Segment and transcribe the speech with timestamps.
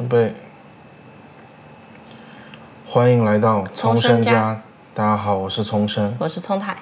[0.00, 0.32] 准备，
[2.86, 4.62] 欢迎来到葱生生家
[4.94, 6.16] 大家好，我是葱生。
[6.18, 6.74] 我是聪太，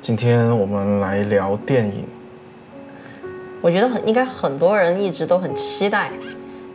[0.00, 2.06] 今天我们来聊电影。
[3.60, 6.10] 我觉得很应该很多人一直都很期待，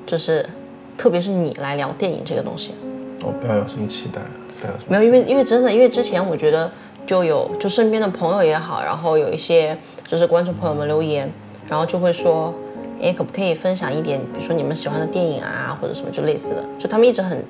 [0.05, 0.47] 就是
[0.95, 2.75] 特别是你来聊电影这个东西。
[3.23, 4.21] 我不要有什么期待，
[4.61, 6.71] 不要有什么没有，因为因为真的，因为之前我觉得
[7.07, 9.75] 就有就身边的朋友也好，然后有一些
[10.05, 11.27] 就是观众朋友们留言，
[11.67, 12.53] 然后就会说，
[13.01, 17.43] 哎，可不可以分享一点，比如说你们喜欢的电影啊，或者什么就类似的，就他们一直很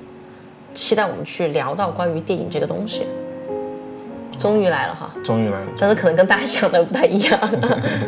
[0.74, 3.06] 期待我们去聊到关于电影这个东西。
[4.38, 5.66] 终于来了哈，终于来了。
[5.78, 7.38] 但是可能跟大家想的不太一样。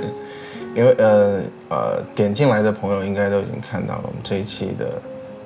[0.75, 4.91] 因为呃呃，点进来的朋友应该都已经看到了，我们这一期的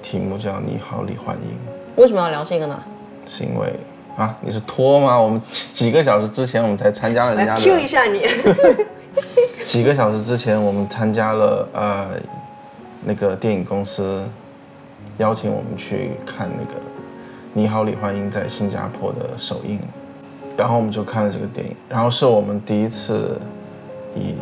[0.01, 1.59] 题目叫“你好，李焕英
[1.97, 2.81] 为什么要聊这个呢？”，
[3.27, 3.73] 是因为
[4.17, 5.21] 啊，你是托吗？
[5.21, 8.21] 我们几几个小时之前我们才参加了人家的，下你。
[9.67, 12.11] 几个小时之前我们参加了呃
[13.05, 14.23] 那个电影公司
[15.19, 16.81] 邀请我们去看那个
[17.53, 19.81] 《你好，李焕英》在新加坡的首映，
[20.57, 23.41] 然后我们就看了这个电影，然后是我们第一次
[24.15, 24.35] 以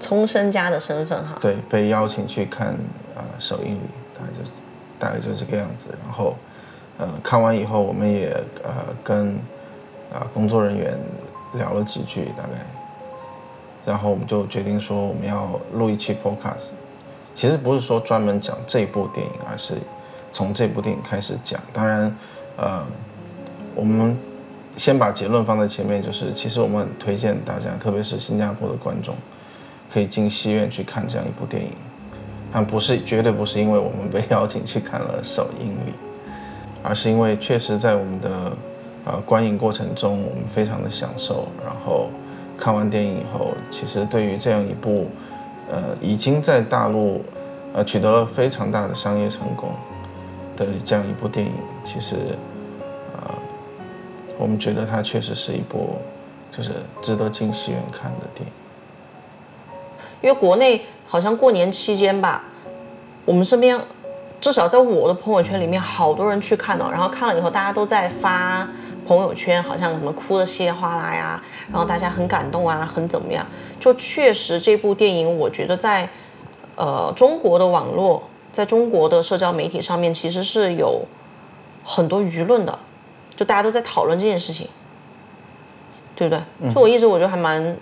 [0.00, 2.68] 冲生家的身份哈，对，被邀请去看
[3.14, 3.80] 呃首映礼，
[4.14, 4.50] 大概就
[4.98, 5.86] 大概就是这个样子。
[6.02, 6.36] 然后，
[6.98, 8.72] 呃，看完以后，我们也呃
[9.04, 9.38] 跟
[10.12, 10.96] 啊、工作人员
[11.54, 12.64] 聊了几句，大概，
[13.86, 16.70] 然后我们就决定说我们要录一期 podcast。
[17.32, 19.74] 其实不是说专门讲这部电影，而是
[20.32, 21.60] 从这部电影开始讲。
[21.72, 22.16] 当然，
[22.56, 22.82] 呃，
[23.74, 24.16] 我们
[24.76, 29.14] 先把结论放在前面，就是其实我们很推荐大家，特别是新加坡的观众。
[29.88, 31.70] 可以进戏院去看这样一部电影，
[32.52, 35.94] 但不是绝对不是因为我们被邀请去看了首映礼，
[36.82, 38.52] 而是因为确实在我们的
[39.04, 41.46] 呃观影过程中，我们非常的享受。
[41.64, 42.10] 然后
[42.58, 45.08] 看完电影以后，其实对于这样一部
[45.70, 47.24] 呃已经在大陆
[47.72, 49.70] 呃取得了非常大的商业成功
[50.56, 51.52] 的这样一部电影，
[51.84, 52.16] 其实
[53.16, 53.34] 呃
[54.38, 55.96] 我们觉得它确实是一部
[56.50, 56.70] 就是
[57.02, 58.52] 值得进戏院看的电影。
[60.22, 62.44] 因为国内好像过年期间吧，
[63.24, 63.78] 我们身边
[64.40, 68.66] 至少在我的朋友圈里面，好多人去看了，然后看了以后，大家都在发
[69.06, 73.46] 朋友圈，好像什么哭的稀里哗啦呀，然后大家很感动啊，很怎么样？
[73.78, 76.08] 就确实这部电影，我觉得在
[76.74, 81.04] 呃中国的网络，在中国的社交媒体上面，其实是有
[81.84, 82.78] 很多舆论的，
[83.36, 84.68] 就大家都在讨论这件事情，
[86.14, 86.72] 对不对？
[86.74, 87.76] 就我一直我觉得还蛮，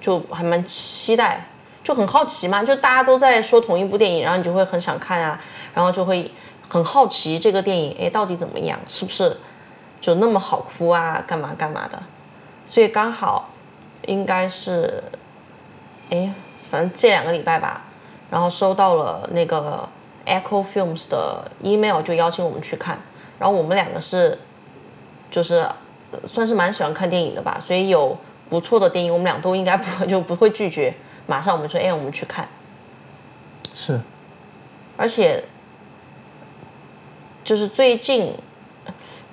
[0.00, 1.48] 就还蛮期待。
[1.84, 5.40] 就很好奇嘛，就大家都在说同一部电影，然后你就会很想看啊，
[5.72, 6.28] 然后就会
[6.68, 8.76] 很好奇这个电影，哎，到底怎么样？
[8.88, 9.36] 是不是
[10.00, 11.22] 就那么好哭啊？
[11.26, 12.02] 干嘛干嘛的？
[12.66, 13.50] 所以刚好
[14.06, 15.02] 应该是，
[16.10, 16.32] 哎，
[16.70, 17.84] 反正这两个礼拜吧，
[18.30, 19.88] 然后收到了那个
[20.24, 22.98] Echo Films 的 email，就邀请我们去看。
[23.38, 24.38] 然后我们两个是
[25.30, 25.68] 就是
[26.26, 28.16] 算是蛮喜欢看电影的吧，所以有
[28.48, 30.94] 不错的电影，我们俩都应该不 就不会拒绝。
[31.26, 32.48] 马上我们说，哎，我们去看。
[33.74, 34.00] 是，
[34.96, 35.44] 而且
[37.44, 38.32] 就是最近，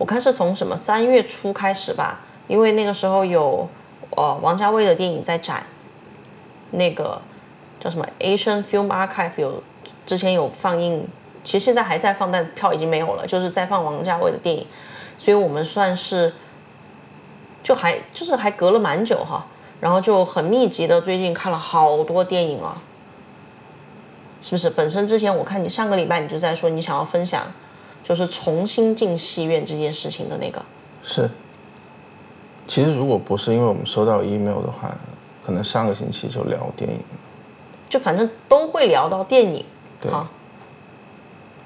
[0.04, 2.20] 我看是从什么三月初开始吧，
[2.50, 3.70] 因为那个时候有
[4.18, 5.64] 呃王家卫的电影在展，
[6.72, 7.22] 那个
[7.80, 9.64] 叫什么 Asian Film Archive 有
[10.06, 11.08] 之前有放映，
[11.42, 14.68] 其实现在还在放，但票已经没有了，就是在放王家卫的电影，
[15.18, 16.34] 所以我们算是
[17.64, 19.48] 就还就是还隔了蛮久哈。
[19.80, 22.78] 然后就很密集的，最近看了好多电影了，
[24.42, 24.70] 是不是？
[24.70, 27.48] 本身之前我看你上个礼拜你就在说你想要分享，
[28.04, 30.64] 就是重新进戏院这件事情的那个。
[31.02, 31.30] 是。
[32.68, 34.96] 其实如果不是因为我们收到 email 的话，
[35.46, 37.00] 可能上个星期就聊电影。
[37.90, 39.66] 就反正都会聊到电影。
[40.00, 40.12] 对。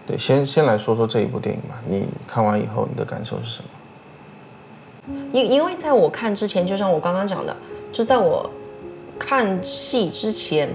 [0.06, 1.76] 对，先先来说说这一部电影吧。
[1.86, 5.16] 你看完以后，你的感受是什么？
[5.34, 7.56] 因因为在我看之前，就像我刚刚讲的。
[7.92, 8.50] 就在我
[9.20, 10.70] 看戏之前，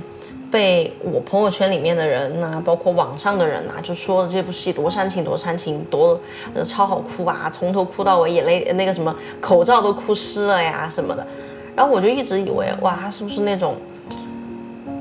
[0.53, 6.21] 被我朋友圈里面的人呐，包括网上的人呐，就说的这部戏多煽情，多煽情，多
[6.55, 11.27] 呃超好哭啊，从头哭到尾，眼泪那个什么口罩都哭湿了呀什么的。
[11.75, 13.75] 然后我就一直以为，哇，是不是那种，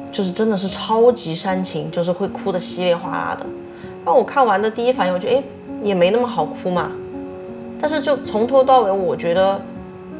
[0.10, 3.46] 就是真的是超级煽情，就是会哭的稀里哗啦的。
[4.06, 5.44] 然后我看完的第一反应，我觉得哎，
[5.84, 6.92] 也没那么好哭嘛。
[7.80, 9.62] 但是就从头到尾，我觉得。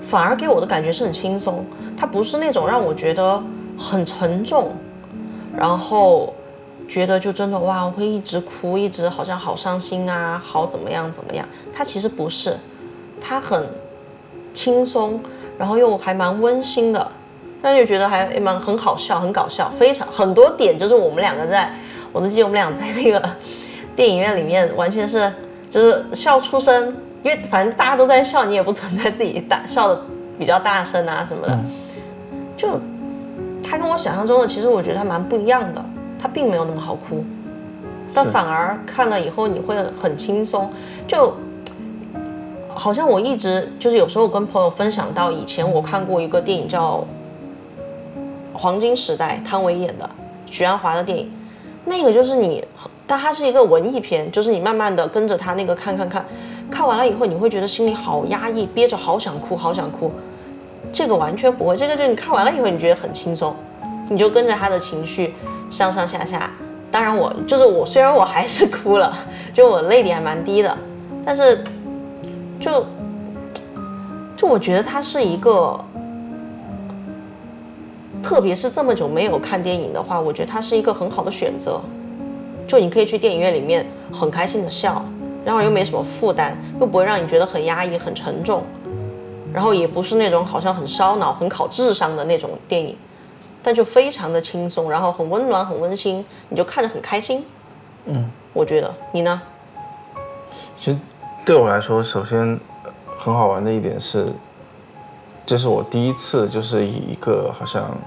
[0.04, 1.64] 反而给我的感觉是很轻松，
[1.96, 3.42] 它不是那种让我觉得
[3.78, 4.72] 很沉重，
[5.58, 6.34] 然后
[6.88, 11.48] 觉得就真的哇，我会一直哭，一直好像好伤心啊，好怎么样怎么样？
[11.74, 12.58] 他其实不是，
[13.20, 13.68] 他很
[14.54, 15.20] 轻松，
[15.58, 17.12] 然后又还蛮温馨的，
[17.62, 21.74] 那就觉得还蛮很好笑，很搞笑，非常很多点就是我们两个在，
[22.12, 23.22] 我都记得我们俩在那个。
[23.94, 25.32] 电影院里面完全是
[25.70, 30.02] 就是笑出声，因为反正大家都在笑，你也不存在自己大笑的
[30.40, 31.60] 比较大声啊什么的，
[32.56, 32.80] 就
[33.72, 35.82] 他跟我想象中的，其实我觉得他蛮不一样的，
[36.20, 37.24] 他并没有那么好哭，
[38.14, 40.70] 但反而看了以后你会很轻松，
[41.08, 41.34] 就。
[42.74, 47.06] 好像我一直就是有时候跟朋友分享到以前我看过一个电影叫
[48.58, 50.10] 《黄金时代》，汤唯演的，
[50.48, 51.32] 许鞍华的电影，
[51.86, 52.66] 那个就是你，
[53.06, 56.26] 但它是一个文艺片，就是你慢慢的跟着他那个看看看，
[56.72, 60.12] 看完了以后你会觉得心里好压抑，憋着好想哭，好想哭。
[60.92, 63.56] 这个完全不会，这个就你看完了以后你觉得很轻松，
[64.10, 65.34] 你就跟着他的情绪
[65.70, 66.52] 上上下下。
[66.92, 69.16] 当然我就是我，虽然我还是哭了，
[69.54, 70.78] 就我泪点还蛮低的，
[71.26, 71.64] 但是。
[72.62, 72.86] 就，
[74.38, 75.84] 就我觉得它是一个，
[78.22, 81.82] 特别是这么久没有看电影的话，我觉得它是一个很好的选择。
[82.68, 83.84] 就你可以去电影院里面
[84.14, 85.04] 很开心的笑，
[85.44, 88.62] 然后又没什么负担，又不会让你觉得很压抑、很沉重，
[89.54, 92.98] 然后也不是那种好像很烧脑、很考智商的那种电影，
[93.62, 97.46] 但就非常的轻松，然后很温暖、很温馨，你就看着很开心。
[98.06, 99.42] 嗯，我觉得你呢？
[100.78, 100.98] 其实。
[101.44, 102.60] 对我来说，首先
[103.18, 104.28] 很好玩的一点是，
[105.44, 107.98] 这是我第一次就是以一个好像，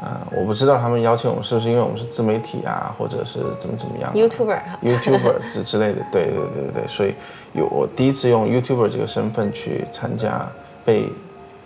[0.00, 7.14] 啊，我不知道他们邀请我们是不是因为我们是自媒体啊，或者是怎么怎么样，YouTuber，YouTuber 之之类的，对对对对对，所以
[7.52, 10.48] 有我第一次用 YouTuber 这个身份去参加
[10.84, 11.08] 被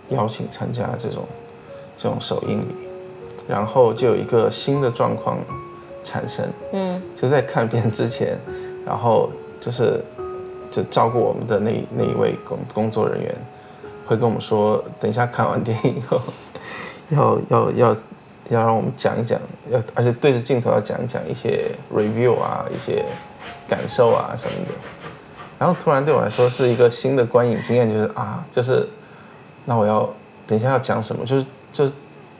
[0.09, 1.23] 邀请参加这种
[1.95, 2.75] 这种首映礼，
[3.47, 5.37] 然后就有一个新的状况
[6.03, 8.37] 产生，嗯，就在看片之前，
[8.85, 9.29] 然后
[9.59, 10.03] 就是。
[10.73, 13.35] 就照顾我们的那那一位工工作人员，
[14.07, 16.19] 会跟我们说，等一下看完电影以后，
[17.13, 17.95] 要要要
[18.55, 19.39] 要让我们讲一讲，
[19.69, 23.05] 要而且对着镜头要讲一讲一些 review 啊，一些
[23.67, 24.73] 感受啊什么的。
[25.59, 28.87] 然后突然对我来说是一个新的观影经验，就是啊，就是
[29.65, 30.09] 那我要
[30.47, 31.91] 等一下要讲什么，就是就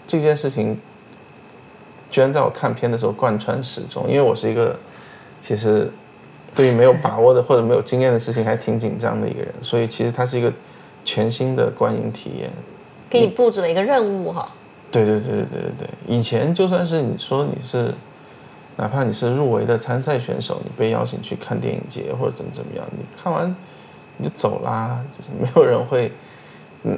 [0.07, 0.79] 这件事情，
[2.09, 4.77] 居然在我看片的时候贯穿始终，因为我是一个
[5.39, 5.91] 其实。
[6.55, 10.53] 对于没有把握的或者没有经验的事情，还挺紧张的一个人，所以其实它是一个
[11.03, 12.47] 全新的观影体验，
[13.09, 14.47] 给你布置了一个任务哈。
[14.93, 17.91] 对对对对对对，以前就算是你说你是，
[18.77, 23.53] 哪怕你是入围的参赛选手，你被邀请去看电影节或者怎么怎么样，你看完
[24.17, 26.11] 你就走啦，就是没有人会，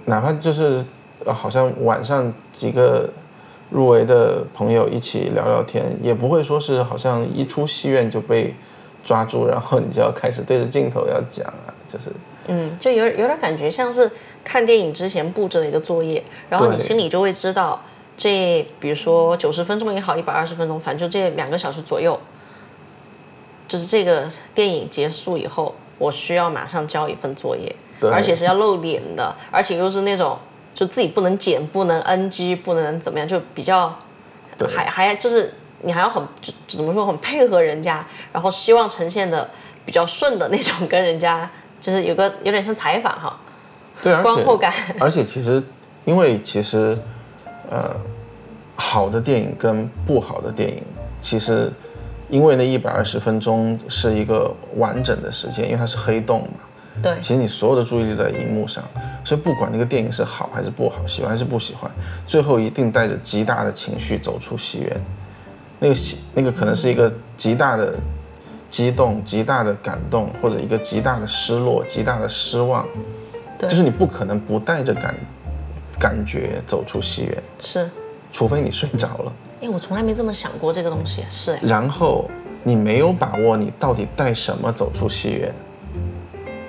[0.03, 0.83] 哪怕就是
[1.25, 3.09] 好像晚上几个
[3.69, 8.53] 入围的朋友一起聊聊天，也不会说是好像一出戏院就被。
[9.07, 12.09] 抓住，然后你就要开始对着镜头要讲啊，就是，
[12.47, 14.09] 嗯，就有有点感觉像是
[14.45, 17.81] 看电影之前布置了一个作业，然后你心里就会知道，
[18.15, 22.17] 这比如说九十分钟也好，一百二十分钟，反正就这两个小时左右，
[23.67, 27.75] 就是这个电影结束以后，我需要马上交一份作业，
[28.13, 30.37] 而且是要露脸的，而且又是那种
[30.73, 33.97] 就自己不能剪、不能 NG、不能怎么样，就比较，
[34.73, 35.53] 还还就是。
[35.81, 38.03] 你还要很就怎么说很配合人家，
[38.33, 39.47] 然后希望呈现的
[39.85, 41.47] 比较顺的那种，跟人家
[41.79, 43.39] 就是有个有点像采访哈，
[44.05, 44.71] 对，观后感。
[45.01, 45.61] 而且其实，
[46.05, 46.95] 因为其实，
[47.71, 47.89] 呃，
[48.75, 50.83] 好的电影跟不好的电影，
[51.19, 51.73] 其实
[52.29, 58.83] 因为那一百二十分钟是一个完整的时间，因为它是黑洞嘛，对，其实你所有的注意力在荧幕上，
[59.23, 61.89] 所以不管那个电影是好还是不好，喜欢还是不喜欢，
[62.27, 65.01] 最后一定带着极大的情绪走出戏院。
[65.79, 65.95] 那个
[66.35, 67.95] 那个可能是一个极大的
[68.69, 72.85] 激动、极大的感动，或者一个极大的失落、极大的失望，
[73.59, 75.15] 就是你不可能不带着感
[75.99, 77.89] 感觉走出戏院，是，
[78.31, 79.33] 除非你睡着了。
[79.61, 81.57] 哎，我从来没这么想过这个东西，是。
[81.61, 82.29] 然后
[82.63, 85.53] 你没有把握，你到底带什么走出戏院？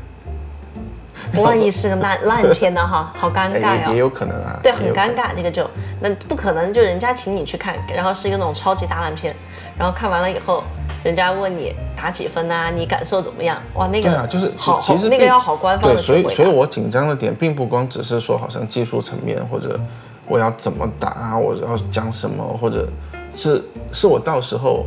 [1.34, 2.86] 万一是个烂烂片呢？
[2.86, 3.92] 哈， 好尴尬哦。
[3.92, 4.60] 也有可能啊。
[4.62, 5.34] 对，很尴尬。
[5.34, 5.68] 这个就
[6.00, 9.34] 那不可能，就人家请你去看，然后是一个那种超级大烂片，
[9.76, 10.62] 然后看完了以后，
[11.06, 12.68] 人家问你打几分啊？
[12.70, 13.56] 你感受怎么样？
[13.74, 19.78] 哇，那个对啊，就是好，其实那个要好官方的对，所以所以我紧张的点并不光只是说好像技术层面，或者
[20.26, 22.88] 我要怎么打，我要讲什么，或者
[23.36, 24.84] 是是我到时候，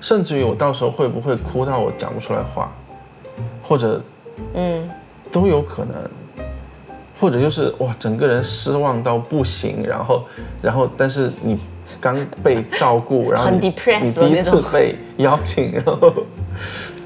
[0.00, 2.72] 甚至于我到时候会不会哭到我讲不出来话，
[3.62, 4.00] 或者
[4.54, 4.88] 嗯。
[5.30, 5.94] 都有可能，
[7.20, 10.24] 或者就是哇，整个人失望到不行，然后，
[10.62, 11.58] 然后，但是你
[12.00, 13.58] 刚被照顾，然后你
[14.02, 16.12] 你第一次被邀请，然后，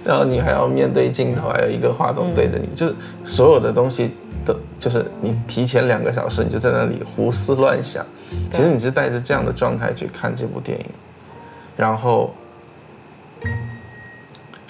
[0.04, 4.10] 然后你还要面对镜头，还有一个话筒对着你，就是所有的东西
[4.44, 8.04] 都就是你提前两个小时你就在那里胡思乱想，
[8.50, 10.86] 其实你是带着这样的状态去看这部电影，
[11.76, 12.34] 然后，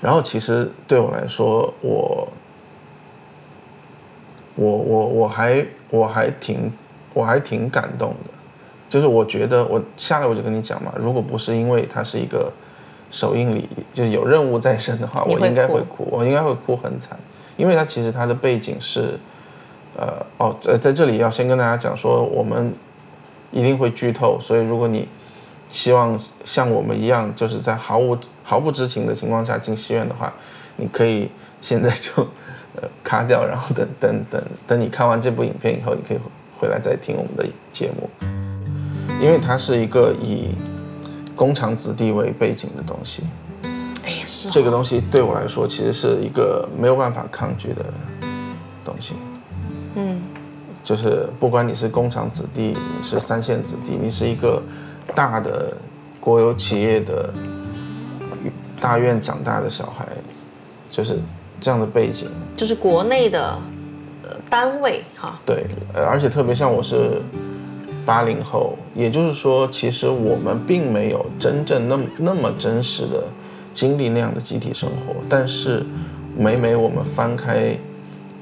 [0.00, 2.28] 然后其实对我来说，我
[4.54, 6.70] 我我我还我还挺
[7.14, 8.31] 我还挺感动的，
[8.92, 12.52] 就是我觉得我下来我就跟你讲嘛，如果不是因为它是一个
[13.10, 17.18] 首映礼，就是有任务在身的话，我应该会哭，我应该会哭很惨，
[17.56, 19.18] 因为它其实它的背景是，
[19.96, 22.70] 呃哦，在在这里要先跟大家讲说，我们
[23.50, 25.08] 一定会剧透，所以如果你
[25.68, 30.30] 希望像我们一样，就是在毫无毫不知情的情况下进戏院的话，
[30.76, 31.30] 你可以
[31.62, 32.12] 现在就
[32.76, 36.18] 呃卡掉，然后等等等等你看完这部影片以后，你可以
[36.60, 38.30] 回来再听我们的节目，
[39.22, 40.48] 因为它是一个以
[41.36, 43.22] 工厂子弟为背景的东西，
[44.04, 47.84] 哎，是、哦、这个东西对我来说其实是一个没有办法抗拒的
[48.84, 49.14] 东西。
[49.94, 50.20] 嗯，
[50.82, 54.60] 就是不管你是工厂子弟，你是三线子弟，你是一个
[55.14, 55.72] 大的
[56.18, 57.32] 国有企业的
[58.80, 60.04] 大院长大的小孩，
[60.90, 61.20] 就是
[61.60, 62.28] 这样的背景。
[62.56, 63.56] 就是国内的
[64.24, 65.64] 呃单位哈，对，
[65.94, 67.22] 呃，而且特别像我是
[68.04, 73.24] 八零后，也就是说，其实我们并没有真正那么那么真实的
[73.72, 75.84] 经历那样的集体生活，但是
[76.36, 77.76] 每每我们翻开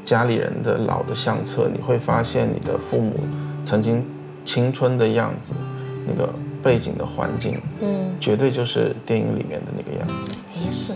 [0.05, 3.15] 家里人的老的相册，你会发现你的父母
[3.65, 4.05] 曾经
[4.45, 5.53] 青春的样子，
[6.07, 10.33] 那个背景的环境，嗯，绝对就是电影里面的那个样子。
[10.65, 10.95] 也是，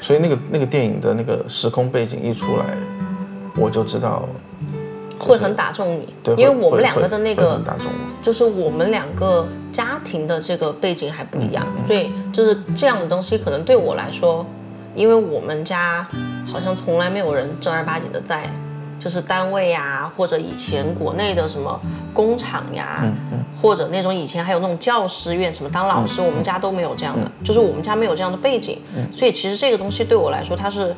[0.00, 2.76] 所以那个那个电影的那个时空背景一出来，
[3.56, 4.28] 我就知道，
[5.18, 7.60] 会很打中你，对，因为我们两个的那个。
[8.22, 14.44] 就是我们两个家庭的这个背景还不一样，嗯所以就是这样的东西可能对我来说，
[14.96, 16.04] 因为我们家
[16.44, 18.50] 好像从来没有人正儿八经的在，
[18.98, 21.80] 就是单位呀，或者以前国内的什么
[22.12, 22.98] 工厂呀，
[23.30, 28.80] 嗯或者那种以前还有那种教师院什么当老师，我们家都没有这样的，就是我们家没有这样的背景，
[29.12, 30.92] 所以其实这个东西对我来说它是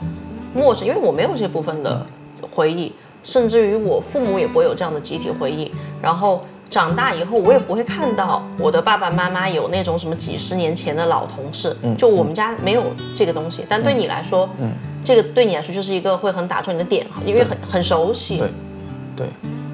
[0.54, 2.06] 陌生，因为我没有这部分的
[2.50, 2.90] 回忆，
[3.22, 5.70] 甚至于我父母也不会有这样的集体回忆，
[6.02, 6.44] 然后。
[6.70, 12.84] 长大以后，我也不会看到我的爸爸妈妈有那种什么几十年前的老同事，就我们家没有
[13.14, 13.64] 这个东西。
[13.66, 14.70] 但对你来说，嗯
[15.02, 18.36] 这个对你来说就是一个会很打中你的点，因为很很熟悉。
[18.36, 18.50] 对，
[19.16, 19.26] 对，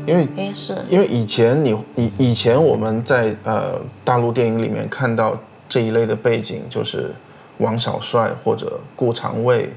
[0.06, 3.74] 因为哎是，因为以前你以以前我们在呃
[4.04, 5.36] 大陆电影里面看到
[5.68, 7.12] 这一类的背景，就是
[7.58, 9.68] 王小帅或者顾长卫，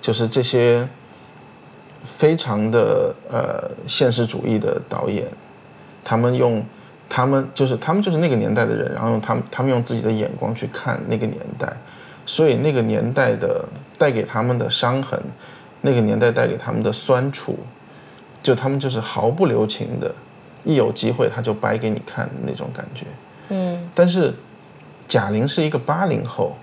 [0.00, 0.84] 就是这些
[2.20, 5.26] 非常的呃现实主义的导演，
[6.04, 6.62] 他们用
[7.08, 11.66] 他们就是他们就是那个年代的人，然后用他们他们用自己的眼光去看那个年代，
[12.26, 13.64] 所以那个年代的
[13.96, 15.18] 带给他们的伤痕，
[15.80, 17.58] 那个年代带给他们的酸楚，
[18.42, 20.14] 就他们就是毫不留情的，
[20.62, 23.06] 一有机会他就掰给你看那种感觉。
[23.48, 24.34] 嗯，但是
[25.08, 26.54] 贾玲是一个八零后，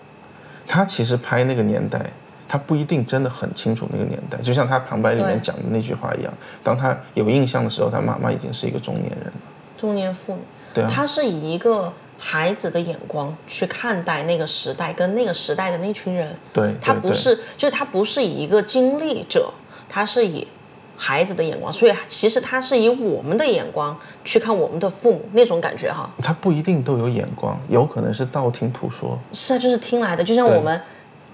[0.68, 2.00] 她其实拍那个年代，
[2.48, 9.34] 她不一定真的很清楚那个年代，就像他旁白里面讲的那句话一样，当他有印象的时候，他妈妈已经是一个中年人了。
[9.77, 10.39] 中年妇女，
[10.74, 19.54] 对啊，她是以一个孩子的眼光去看待那个时代跟那个时代的那群人，对他不是，就是他不是以一个经历者，
[19.88, 20.48] 他是以
[20.96, 26.10] 孩子的眼光，所以其实他是以我们的眼光去看我们的父母那种感觉哈。
[26.24, 29.20] 他不一定都有眼光，有可能是道听途说。
[29.32, 30.82] 是啊，就是听来的，就像我们，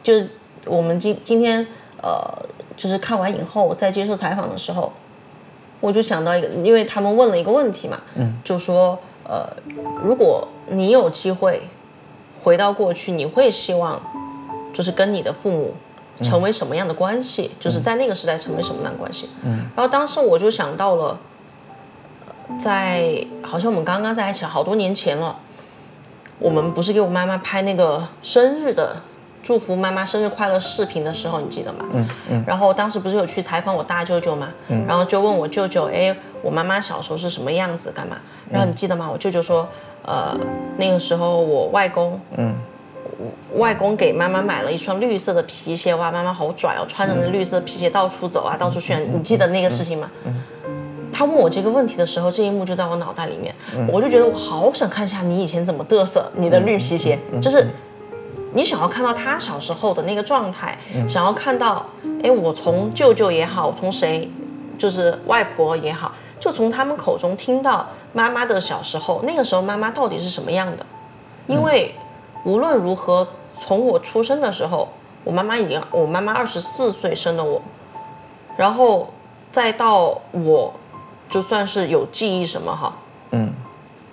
[0.02, 0.30] 就是
[0.66, 1.66] 我们今今天
[2.02, 2.22] 呃，
[2.76, 4.92] 就是看完以后在接受采访的时候，
[5.80, 9.48] 我就想到一个，因为他们问了一个问题嘛，嗯，就说呃，
[10.04, 11.64] 如果你有机会
[12.42, 14.02] 回到过去，你会希望
[14.74, 15.74] 就是跟你的父母
[16.22, 17.52] 成为什么样的关系？
[17.60, 19.30] 就是在那个时代成为什么样的关系？
[19.44, 21.20] 嗯，然后当时我就想到了，
[22.28, 25.40] 呃在好像我们刚刚在一起好多年前了。
[26.40, 28.98] 我们不是给我妈妈拍那个生日的
[29.44, 31.86] 祝福妈妈生日快乐视频的时候，你记得吗？
[31.92, 32.44] 嗯嗯。
[32.48, 34.52] 然后当时不是有去采访我大舅舅吗？
[34.70, 34.86] 嗯。
[34.88, 38.18] 然后就问我舅舅，哎，我妈妈小时候是什么样子，干嘛？
[38.50, 39.10] 然后你记得吗？
[39.12, 39.68] 我舅舅说，
[40.04, 40.34] 呃，
[40.78, 42.56] 那个时候我外公，嗯，
[43.56, 49.06] 外公给妈妈买了一双绿色的皮鞋，哇，妈妈好拽哦，穿着那绿色皮鞋到处走啊，到处炫。
[49.14, 50.10] 你记得那个事情吗？
[50.24, 50.42] 嗯。
[51.12, 53.54] 他问我这个问题的时候，这一幕就在我脑袋里面，
[53.88, 57.68] 我就觉得我好想看一下你以前怎么嘚瑟，你的绿皮鞋，就是
[58.54, 61.86] 你想要看到他小时候的那个状态，想要看到，
[62.24, 64.30] 哎，我从舅舅也好，从谁，
[64.78, 70.86] 就是外婆也好，就从他们口中听到妈妈的小时候，那个时候妈妈到底是什么样的？
[71.48, 71.96] 因为
[72.46, 74.90] 无论如何，从我出生的时候，
[75.24, 77.62] 我妈妈已经，我妈妈二十四岁生的我，
[78.58, 79.14] 然后
[79.52, 80.74] 再到我。
[81.30, 82.94] 就算是有记忆什么哈，
[83.32, 83.52] 嗯，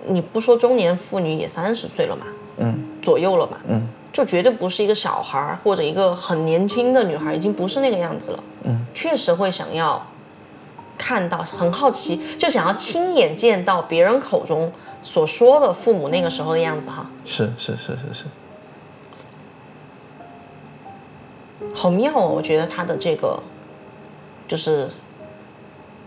[0.07, 2.25] 你不说中年妇女也三十岁了嘛，
[2.57, 8.43] 嗯，左右了嘛，嗯，就绝对不是一个小孩儿或者一个很年轻的女孩，已经不是那个样子了。
[8.63, 10.05] 嗯，确实会想要
[10.97, 17.09] 看到，很好奇，就想要亲眼见到别人口中所说的父母那个时候的样子哈。
[17.25, 18.25] 是是是是是，
[21.73, 22.27] 好妙哦！
[22.27, 23.41] 我觉得他的这个
[24.47, 24.89] 就是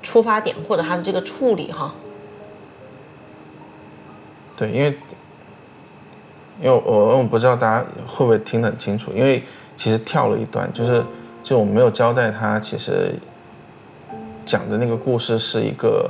[0.03, 1.95] 出发点或者他的这个处理哈。
[4.57, 4.97] 对，因为
[6.61, 9.43] 因为我我不知道大家会不会听得很清楚，因为
[9.77, 11.05] 其实跳了一段，就是
[11.43, 13.13] 就我没有交代他其实
[14.45, 16.09] 讲的那个故事是一个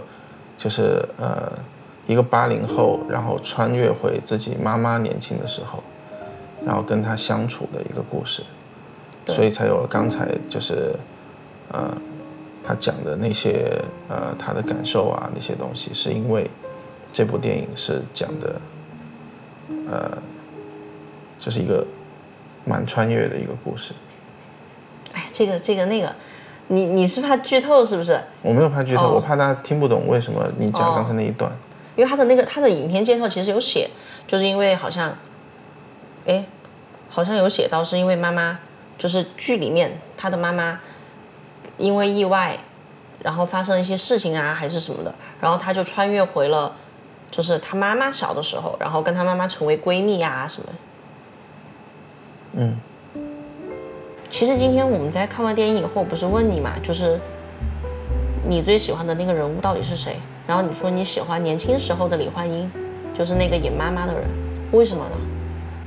[0.58, 1.50] 就是呃
[2.06, 5.82] 一个八零后，然后穿越回自己妈妈年轻的时候，
[6.64, 8.42] 然后跟他相处的一个故事，
[9.26, 10.94] 所以才有了刚才就是
[11.72, 11.90] 呃
[12.62, 16.50] 他讲的那些呃他的感受啊那些东西，是因为
[17.12, 18.60] 这部电影是讲的
[19.90, 20.10] 呃
[21.38, 21.86] 这是一个
[22.64, 23.92] 蛮穿越的一个故事。
[25.12, 26.14] 哎，这个这个那个，
[26.68, 28.20] 你你是怕剧透是不是？
[28.42, 31.50] 我没有怕剧透，哦我怕大家听不懂为什么你讲哦刚才那一段。
[31.96, 33.88] 因为他的那个他的影片介绍其实有写，
[34.26, 35.16] 就是因为好像，
[36.26, 36.44] 哎，
[37.08, 38.58] 好像有写到是因为妈妈，
[38.98, 40.80] 就是剧里面他的妈妈
[41.78, 42.58] 因为意外，
[43.22, 46.74] 然后发生了一些事情啊还是什么的，然后他就穿越回了，
[47.30, 50.68] 就是他妈妈小的时候，然后跟他妈妈成为闺蜜啊什么。
[52.56, 52.76] 嗯，
[54.30, 57.18] 其实今天我们在看完电影以后，不是问你嘛，就是
[58.48, 60.16] 你最喜欢的那个人物到底是谁？
[60.46, 62.70] 然后你说你喜欢年轻时候的李焕英，
[63.12, 64.22] 就是那个演妈妈的人，
[64.72, 65.16] 为什么呢？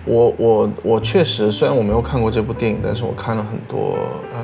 [0.03, 3.97] 我我我确实，虽然我没有看过这部电影，但是我看了很多
[4.33, 4.43] 呃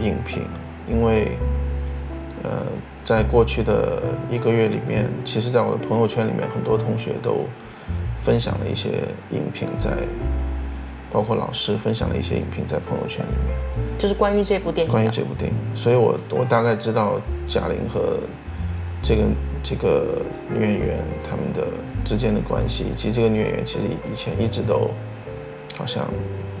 [0.00, 0.42] 影评，
[0.88, 1.36] 因为
[2.42, 2.50] 呃
[3.02, 7.46] 在过去的一个月里面，其实在我的朋友圈里面，很多同学都
[8.22, 8.88] 分享了一些
[9.30, 9.90] 影评在，
[11.14, 13.56] 包括老师分享了一些影评在朋友圈里面。
[13.96, 14.92] 就是关于这部电影。
[14.92, 18.18] 关于这部电影，所以我我大概知道贾玲和
[19.00, 19.22] 这个
[19.62, 20.18] 这个
[20.50, 21.68] 女演员他们的
[22.04, 24.90] 之间的关系，以及这个女演员其实以前一直都
[25.78, 26.04] 好像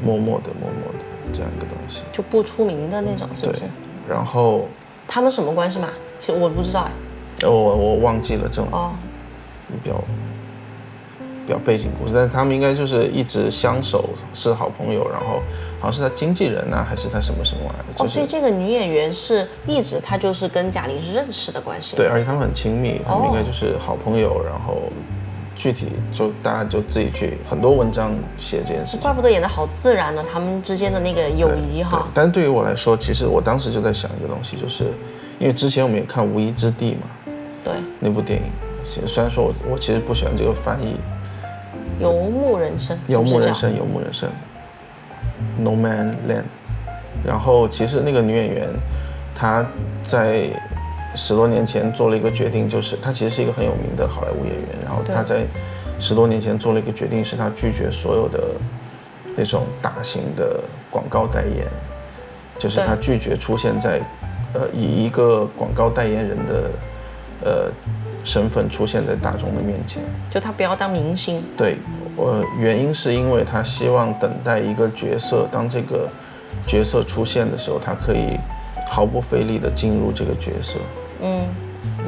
[0.00, 2.02] 默默的默默的这样一个东西。
[2.12, 3.64] 就不出名的那种，是不对是？，
[4.08, 4.68] 然后
[5.08, 5.88] 他们什么关系嘛？
[6.20, 6.92] 其实我不知道哎。
[7.42, 8.92] 呃我我忘记了这种哦，
[9.82, 9.96] 比较
[11.46, 15.42] 比较背景故事，但是他们应该就是一直相守，是好朋友，然后
[15.78, 21.96] 好像是他经纪人呐、还是他什么什么玩意儿，哦，就是所以这个女演员是一直她就是跟贾玲是认识的关系。
[21.96, 24.84] 对，而且他们很亲密，他们应该哦就是好朋友，然后
[25.54, 29.00] 具体就大家就自己去很多文章写这件事情。
[29.00, 32.08] 怪不得演的好自然呢，他们之间的那个友谊哈。
[32.14, 34.84] 但对于我来说，其实我当时就在想一个东西，就是
[35.38, 40.96] 因为之前我们也看《无依之地》嘛，对，那部电影，虽然说我我其实不喜欢这个翻译，
[42.00, 44.28] 游牧人生，游牧人生，游牧人生
[45.58, 46.44] ，No Man Land。
[47.24, 48.68] 然后其实那个女演员，
[49.34, 49.64] 她
[50.02, 50.48] 在
[51.14, 55.44] 十多年前做了一个决定，就是她其实是一个很有名的好莱坞演员，然后她在
[56.00, 58.40] 十多年前做了一个决定，是她拒绝所有的
[59.36, 61.66] 那种大型的广告代言，
[62.58, 64.00] 就是她拒绝出现在
[64.52, 66.70] 呃以一个广告代言人的
[67.44, 67.70] 呃
[68.24, 70.02] 身份出现在大众的面前。
[70.30, 71.40] 就他不要当明星。
[71.56, 71.76] 对，
[72.16, 76.08] 我原因是因为他希望等待一个角色，当这个
[76.66, 78.38] 角色出现的时候，他可以
[78.88, 80.78] 毫不费力的进入这个角色，
[81.22, 81.46] 嗯，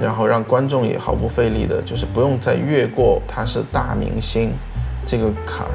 [0.00, 4.52] 然后让观众也毫不费力的，就是不用再越过他是大明星
[5.06, 5.74] 这个坎儿，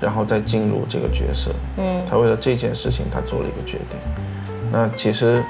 [0.00, 1.50] 然后再进入这个角色。
[1.78, 3.98] 嗯，他为了这件事情，他做了一个决定。
[4.70, 5.42] 那其实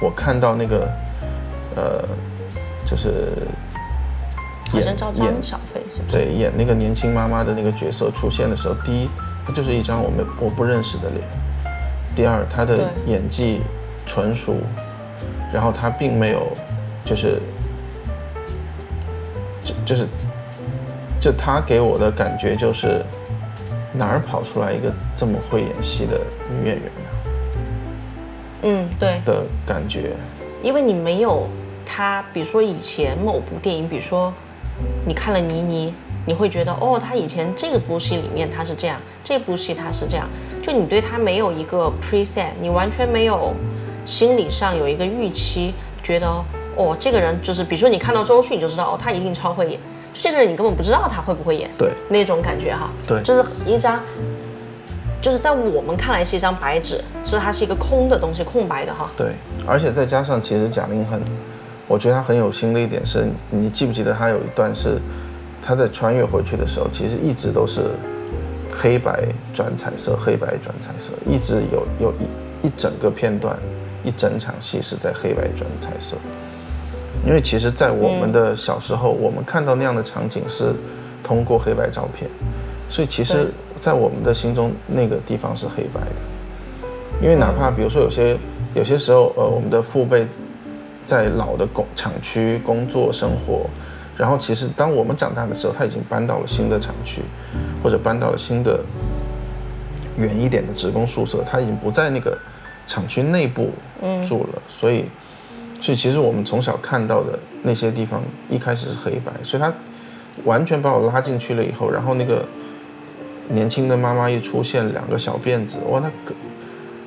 [0.00, 0.88] 我看到那个，
[1.76, 2.04] 呃，
[2.94, 3.32] 就是
[5.14, 6.12] 演小飞，是不是？
[6.12, 9.08] 对，演那个年轻妈妈的那个角色出现的时候，第一，
[9.44, 11.22] 她就是一张我们我不认识的脸；
[12.14, 13.62] 第二，她的演技
[14.06, 14.54] 纯熟，
[15.52, 16.46] 然后她并没有，
[17.04, 17.40] 就是，
[19.64, 20.06] 就就是，
[21.20, 23.04] 就她给我的感觉就是，
[23.92, 27.30] 哪儿跑出来一个这么会演戏的女演员呢
[28.62, 30.12] 嗯，对，的感觉？
[30.62, 31.46] 因为你没有
[31.86, 34.32] 她，比如说以前某部电影，比如说
[35.06, 35.92] 你看了倪妮，
[36.26, 40.26] 你会觉得哦，他以前这部戏里面他是这样，这部戏他是这样，
[40.62, 43.52] 就你对他没有一个 preset，你完全没有
[44.06, 46.26] 心理上有一个预期，觉得
[46.76, 49.78] 哦，这个人就是，比如说你看到周迅，你就知道哦，他一定超会演，
[50.12, 54.00] 就这个人你根本不知道他会不会演，对那种感觉哈，对就是一张。
[55.22, 59.10] 就是在我们看来是一张白纸，是它是一个空的东西，空白的哈。
[59.16, 59.32] 对，
[59.66, 61.18] 而且再加上，其实贾玲很，
[61.86, 64.98] 我觉得他很有心的一点是，你记不记得他有一段是，
[65.62, 67.82] 他在穿越回去的时候，其实一直都是
[68.74, 73.56] 黑白转彩色，黑白转彩色，一直有有一一整个片段，
[74.02, 76.16] 一整场戏是在黑白转彩色。
[77.26, 80.72] 因为其实，在我们的小时候，我们看到那样的场景是
[81.22, 82.28] 通过黑白照片，
[82.90, 86.16] 所以其实，在我们的心中，那个地方是黑白的。
[87.22, 88.36] 因为哪怕比如说有些
[88.74, 90.26] 有些时候，呃，我们的父辈
[91.04, 93.68] 在老的工厂区工作生活，
[94.16, 97.22] 然后其实当我们长大的时候，他已经搬到了新的厂区，
[97.82, 98.80] 或者搬到了新的
[100.16, 102.38] 远一点的职工宿舍，他已经不在那个
[102.86, 103.70] 厂区内部
[104.26, 105.04] 住了，所以。
[105.80, 109.70] 所以其实我们从小看到的那些地方，一开始是黑白，所以他
[110.44, 112.42] 完全把我拉进去了以后，然后那个
[113.50, 116.34] 年轻的妈妈一出现，两个小辫子，哇，那个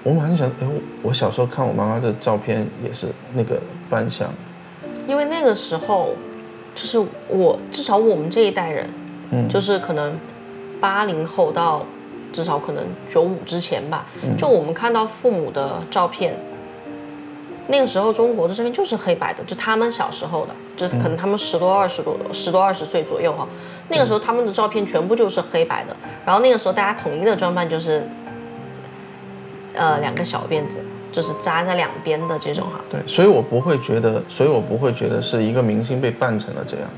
[0.07, 0.67] 我马上想，哎，
[1.01, 4.33] 我小时候看我妈妈的照片也是那个扮相。
[5.05, 6.11] 因为那个时候，
[6.73, 8.89] 就是我至少我们这一代人，
[9.31, 10.17] 嗯，就是可能
[10.79, 11.85] 八零后到
[12.31, 14.05] 至少可能九五之前吧，
[14.37, 16.33] 就我们看到父母的照片。
[17.69, 23.45] 那个时候中国的这边就是黑白的，就他们小时候的，就是可能他们十多二十多十多二十岁左右哈，
[23.89, 25.93] 那个时候他们的照片全部就是黑白的，
[26.25, 28.07] 然后那个时候大家统一的装扮就是，
[29.77, 30.79] 呃两个小辫子，
[31.11, 32.81] 就是扎在两边的这种哈。
[32.89, 36.89] 对，所以我不会觉得，所以我不会觉得是一个明星被扮成了这样。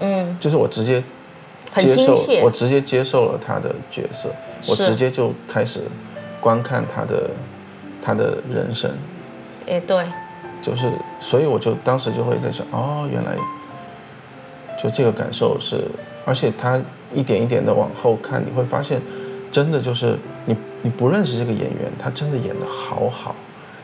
[0.00, 1.02] 嗯，就是我直接
[1.76, 4.28] 接受，我直接接受了他的角色，
[4.68, 5.80] 我直接就开始
[6.40, 7.30] 观看他的。
[8.02, 8.90] 他的人生，
[9.68, 10.06] 哎，对，
[10.62, 10.90] 就是，
[11.20, 13.36] 所以我就当时就会在想，哦，原来，
[14.82, 15.84] 就这个感受是，
[16.24, 16.80] 而且他
[17.12, 19.02] 一点一点的往后看，你会发现，
[19.52, 23.34] 真的就是你你不认识这个演员，他真的演得好好，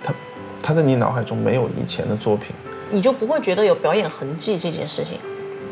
[0.03, 0.15] 他
[0.63, 2.55] 他在你脑海中没有以前的作品，
[2.91, 5.19] 你就不会觉得有表演痕迹这件事情，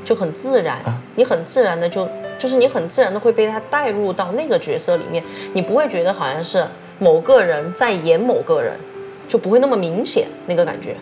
[0.04, 0.80] 就很自然，
[1.14, 2.08] 你很自然的就
[2.38, 6.66] 就是你很自然的会被他带入到那个角色里面，你不会觉得好像是。
[7.00, 8.78] 某个人在演某个人，
[9.26, 10.94] 就不会那么明显那个感觉，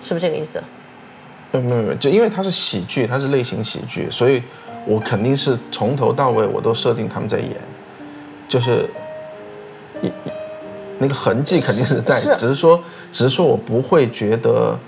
[0.00, 0.62] 是不是这个意思？
[1.52, 4.42] 没有没有，就因为它是喜剧，它是类型喜剧，所以
[4.86, 7.56] 我肯定是从头到尾我都设定他们在演，
[8.48, 8.88] 就是
[10.98, 12.80] 那个痕迹肯定是在，只是说
[13.12, 14.78] 只是说我不会觉得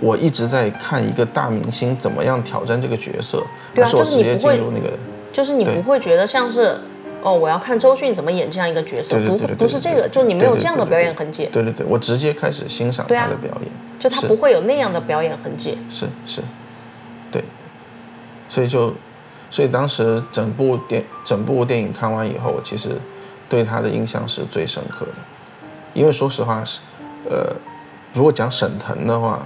[0.00, 3.42] 我一直在看一个大明星怎么样挑战这个角色，
[3.74, 4.90] 对啊，就是你不会那个，
[5.32, 6.78] 就是你不会觉得像是。
[7.22, 11.46] 哦，我要看周迅怎么演这样一个角色，不不是这个，就你没有这样的表演痕迹。
[11.52, 15.76] 对对对，我直接开始欣赏他的表演，就他不会有那样的表演痕迹。
[15.90, 16.40] 是是，
[17.30, 17.44] 对，
[18.48, 18.94] 所以就，
[19.50, 22.88] 所以当时整部电整部电影看完以后，其实
[23.50, 25.12] 对他的印象是最深刻的，
[25.92, 26.80] 因为说实话是，
[27.28, 27.54] 呃，
[28.14, 29.42] 如果讲沈腾的话，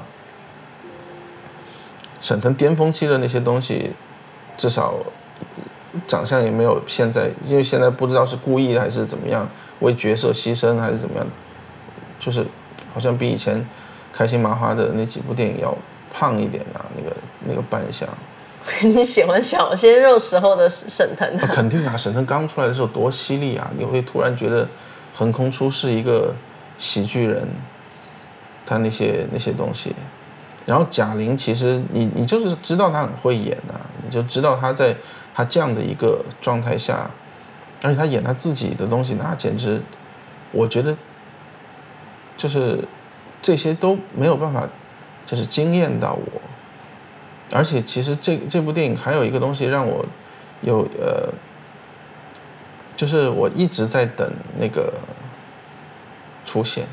[2.20, 3.90] 沈腾巅峰期的那些东西，
[4.56, 4.94] 至少。
[6.08, 11.24] 长相也没有现在，因为现在不知道是故意还是怎么样，为角色牺牲还是怎么样，
[12.18, 12.44] 就是
[12.92, 13.64] 好像比以前
[14.12, 15.72] 开心麻花的那几部电影要
[16.12, 18.08] 胖一点啊，那个那个扮相。
[18.83, 21.37] 你喜欢小鲜肉时候的沈腾？
[21.48, 23.70] 肯定啊，沈腾刚出来的时候多犀利啊！
[23.77, 24.68] 你会突然觉得
[25.14, 26.35] 横空出世一个
[26.79, 27.46] 喜剧人，
[28.64, 29.94] 他那些那些东西。
[30.66, 33.74] 然后贾玲其实你你就是知道她很会演的，
[34.05, 34.94] 你就知道她在。
[35.37, 37.11] 他这样的一个状态下，
[37.83, 39.83] 而且他演他自己的东西，那简直，
[40.53, 40.96] 我觉得，
[42.37, 42.79] 就是
[43.42, 44.64] 这些都没有办法，
[45.27, 46.40] 就是惊艳到我。
[47.54, 50.04] 而且其实这这部电影还有一个东西让我
[50.62, 51.32] 有呃，
[52.96, 54.92] 就是我一直在等那个
[56.44, 56.84] 出现。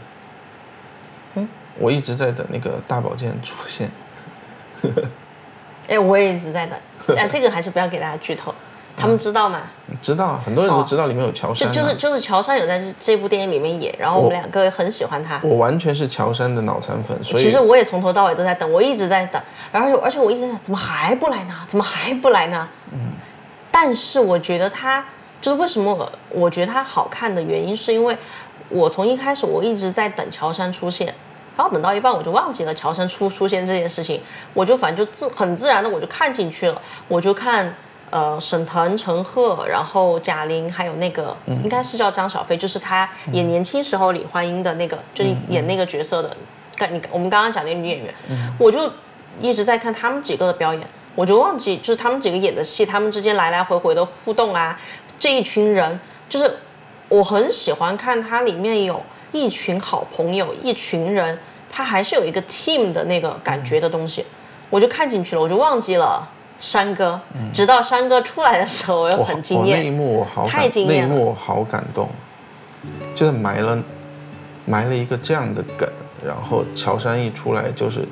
[1.33, 1.47] 嗯，
[1.79, 3.89] 我一直在等那个大宝剑出现。
[5.89, 6.77] 哎，我也一直在等。
[7.17, 8.53] 啊，这个还是不要给大家剧透，
[9.01, 9.63] 他们知道吗？
[10.01, 11.71] 知道，很多人都知道里面有乔杉。
[11.73, 15.39] 就就是就是乔杉有在这这部电影里面演，然后我们两个很喜欢他。
[15.43, 21.53] 我完全是乔杉的脑残粉，所以其实我也从头到尾都在等，我一直在等，然后而且我一直在怎么还不来呢？
[21.67, 22.67] 怎么还不来呢？
[22.93, 23.13] 嗯。
[23.71, 25.03] 但是我觉得他
[25.41, 28.15] 就是为什么我觉得他好看的原因，是因为
[28.69, 31.13] 我从一开始我一直在等乔杉出现。
[31.57, 34.19] 然后等到一半，我就忘记了乔杉出出现这件事情，
[34.53, 37.71] 我就反正就自很自然的我就看进去了，我就看
[38.11, 46.37] 呃沈腾、陈赫，然后贾玲，还有那个应该是叫张小飞，就是她演年轻时候李焕英的那个，就是演那个角色的，
[46.77, 48.13] 刚你我们刚刚讲那个女演员，
[48.59, 48.91] 我就
[49.39, 54.79] 一直在看他们几个的表演，我就忘记就是他们几个演的戏，他们之间来来回回的互动啊，
[55.17, 56.59] 这一群人就是
[57.09, 59.01] 我很喜欢看它里面有。
[59.33, 61.39] 一群好朋友，一群人，
[61.71, 64.25] 他还是有一个 team 的那个感觉的东西，
[64.69, 66.29] 我就看进去了，我就忘记了
[66.61, 67.19] 山哥，
[67.51, 69.89] 直到山哥出来的时候，我又很惊我那一。
[69.89, 72.07] 幕我好太感，那一惊艳了幕我好感动，
[73.15, 73.83] 就是埋了
[74.65, 75.89] 埋了一个这样的梗，
[76.23, 78.07] 然后乔杉一出来就是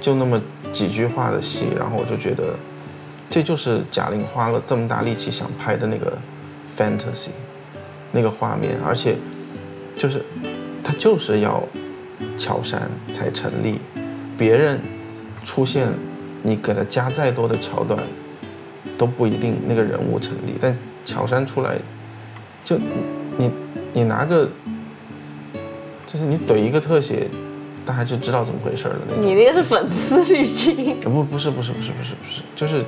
[0.00, 0.40] 就那么
[0.70, 2.54] 几句话的戏，然后我就觉得
[3.30, 6.12] 这就是贾玲花了这么大力气想拍的那个
[6.76, 7.30] fantasy
[8.12, 9.16] 那个画面，而且
[9.96, 10.22] 就是
[10.84, 11.62] 他就是要
[12.36, 13.80] 乔杉才成立，
[14.36, 14.78] 别人
[15.42, 15.88] 出现
[16.44, 17.98] 你给他加再多的桥段。
[18.96, 21.76] 都不一定那个人物成立，但乔杉出来，
[22.64, 22.84] 就你
[23.36, 23.50] 你
[23.92, 24.48] 你拿个，
[26.06, 27.26] 就是你怼一个特写，
[27.84, 29.24] 大家就知道怎么回事了那种。
[29.24, 32.84] 你那个是粉丝滤镜，呃不不是不是不是不是不是，就是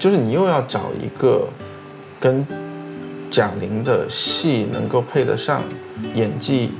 [0.00, 1.46] 就是你又要找一个
[2.18, 2.44] 跟
[3.30, 5.62] 贾玲的戏能够配得上，
[6.14, 6.72] 演技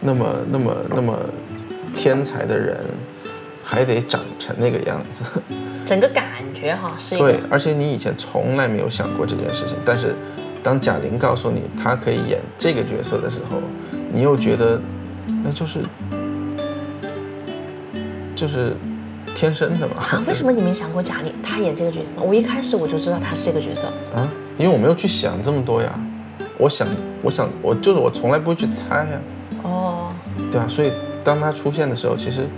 [0.00, 1.18] 那么那么那么
[1.94, 2.78] 天才的人，
[3.70, 5.24] 还得长成那个样子。
[5.84, 10.14] 整个感觉哈是一个对，而且你以前从来没有想过这件事情，但是
[10.62, 13.58] 当贾玲告诉你她可以演这个角色的时候，
[14.10, 14.80] 你又觉得
[15.44, 15.80] 那就是
[18.34, 18.74] 就是
[19.34, 19.96] 天生的嘛。
[19.98, 22.22] 啊，为什么你没想过贾玲她演这个角色呢？
[22.22, 23.86] 我一开始我就知道她是这个角色。
[24.14, 24.26] 啊？
[24.56, 26.00] 因为我没有去想这么多呀，
[26.56, 26.88] 我想，
[27.22, 29.20] 我想，我就是我从来不会去猜呀，
[29.62, 30.12] 哦，
[30.50, 30.90] 对啊，所以
[31.22, 32.48] 当她出现的时候，其实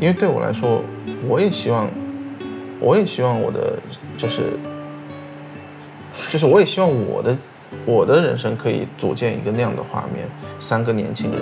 [0.00, 0.82] 因为对我来说，
[1.26, 1.88] 我也希望，
[2.80, 3.78] 我也希望我的
[4.16, 4.52] 就是
[6.30, 7.36] 就是我也希望我的
[7.84, 10.26] 我的人生可以组建一个那样的画面，
[10.60, 11.40] 三个年轻人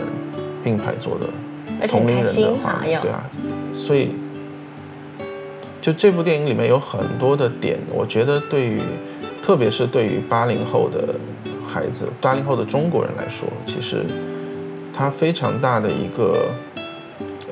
[0.64, 3.24] 并排坐的同龄人的画面，对啊，
[3.74, 4.12] 所以
[5.82, 8.80] 就这部电影里面有很多的点，我觉得对于
[9.42, 11.14] 特别是对于八零后的
[11.68, 14.04] 孩子，八零后的中国人来说，其实
[14.94, 16.48] 他非常大的一个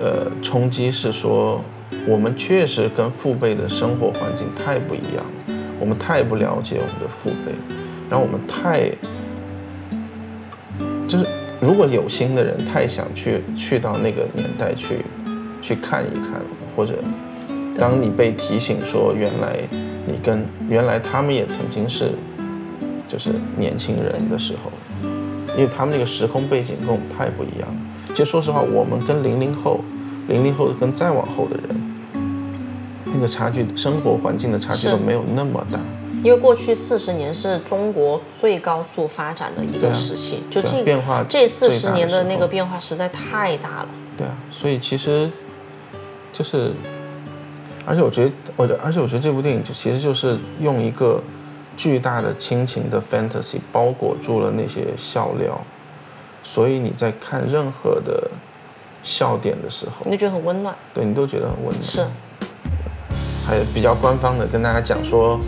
[0.01, 1.63] 呃冲击是说，
[2.07, 7.53] 我们确实跟父辈的生活环境太不一样了，我们太不了解我们的父辈，
[8.11, 8.91] 然后我们太
[11.07, 11.27] 就是
[11.61, 15.05] 如果有心的人太想去去到那个年代去
[15.63, 16.41] 去看一看，
[16.77, 16.95] 或者
[17.79, 19.57] 当你被提醒说原来
[20.07, 22.11] 你跟原来他们也曾经是
[23.09, 24.71] 就是年轻人的时候，
[25.57, 27.77] 因为他们那个时空背景跟我们太不一样了。
[28.15, 29.81] 其实说实话，我们跟零零后、
[30.29, 31.95] 零零后跟再往后的人，
[33.07, 35.81] 那个差距，生活环境的差距都没有那么大。
[36.23, 43.89] 因为过去四十年是中国最高速发展的一个时期，就这啊这变化这四十年的那个变化实在太大了。
[44.17, 45.29] 对啊，所以其实
[46.33, 46.73] 就是，
[47.85, 51.21] 而且我觉得，我觉得，而且我觉得这部电影就其实就是用一个
[51.77, 55.61] 巨大的亲情的 fantasy 包裹住了那些笑料，
[56.45, 58.31] 所以你在看任何的
[59.03, 61.83] 笑点的时候你，就觉得很温暖，对你都觉得很温暖。
[61.83, 62.07] 是，
[63.47, 65.41] 还比较官方的跟大家讲说，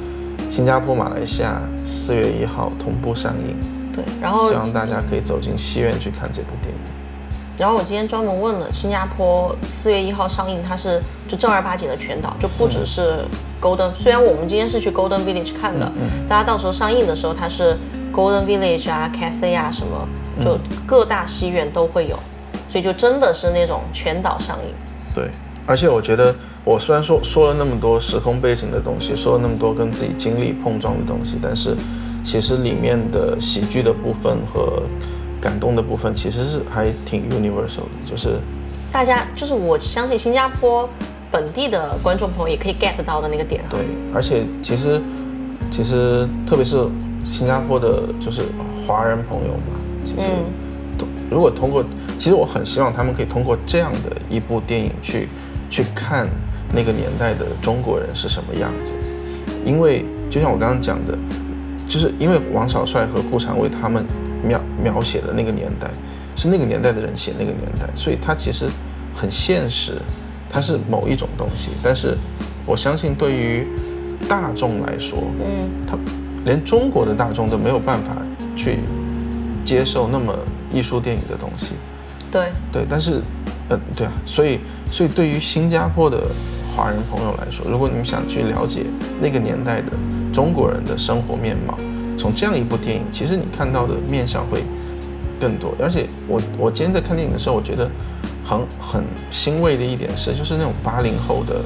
[0.51, 3.57] 新加坡、马来西亚四月一号同步上映，
[3.95, 4.03] 对。
[4.21, 6.81] 然后希望大家可以走进戏院去看这部电影。
[7.59, 13.15] 然后我今天专门问了新加坡四月一号上映，它是就正儿八经的全岛，就不只是
[13.63, 13.91] Golden。
[13.95, 15.91] 虽然我们今天是去 Golden Village 看的，
[16.29, 17.79] 大家到时候上映的时候，它是
[18.17, 20.09] Golden Village 啊、Cathay 啊什么，
[20.43, 22.19] 就各大戏院都会有，
[22.67, 24.75] 所以就真的是那种全岛上映。
[25.15, 25.29] 对，
[25.67, 31.77] 而且我觉得，我虽然说说了那么多时空背景的东西，说了那么多跟自己经历碰撞的东西，但是
[32.25, 34.83] 其实里面的喜剧的部分和
[35.39, 38.39] 感动的部分，其实是还挺 universal 的，就是
[38.91, 40.89] 大家就是我相信新加坡
[41.31, 43.69] 本地的观众朋友也可以 get 到的那个点哈。
[43.73, 43.81] 对，
[44.15, 45.03] 而且其实
[45.71, 46.89] 其实特别是
[47.31, 48.43] 新加坡的，就是
[48.87, 50.23] 华人朋友嘛，其实
[51.31, 51.85] 如果通过，
[52.19, 55.29] 其实我很希望他们可以通过这样的一部电影去
[55.69, 56.29] 去看
[56.73, 58.95] 那个年代的中国人是什么样子，
[59.65, 61.19] 因为就像我刚刚讲的，
[61.89, 64.05] 就是因为王小帅和顾长卫他们
[64.43, 65.91] 描描写的那个年代，
[66.37, 68.67] 是那个年代的人写那个年代，所以它其实
[69.15, 70.01] 很现实，
[70.49, 71.71] 它是某一种东西。
[71.83, 72.17] 但是
[72.65, 73.67] 我相信对于
[74.29, 75.97] 大众来说，嗯，他
[76.47, 78.17] 连中国的大众都没有办法
[78.57, 78.79] 去
[79.65, 80.35] 接受那么
[80.73, 81.75] 艺术电影的东西。
[82.31, 83.21] 对，对，但是，
[83.69, 86.23] 呃，对啊，所以，所以对于新加坡的
[86.75, 88.87] 华人朋友来说，如果你们想去了解
[89.21, 89.93] 那个年代的
[90.33, 91.77] 中国人的生活面貌，
[92.17, 94.63] 从这样一部电影，其实你看到的面相会
[95.41, 95.75] 更多。
[95.81, 97.91] 而且我我今天在看电影的时候，我觉得
[98.45, 101.65] 很很欣慰的一点是，就是那种八零后的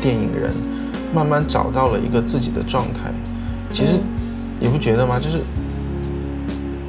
[0.00, 0.52] 电影人，
[1.14, 3.12] 慢慢找到了一个自己的状态。
[3.72, 4.02] 其实嗯
[4.60, 5.18] 你不觉得吗？
[5.18, 5.40] 就是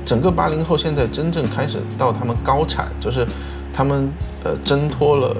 [0.06, 3.26] 整个八零后现在真正开始到他们高产，就是
[3.74, 4.08] 他们
[4.44, 5.36] 呃挣脱了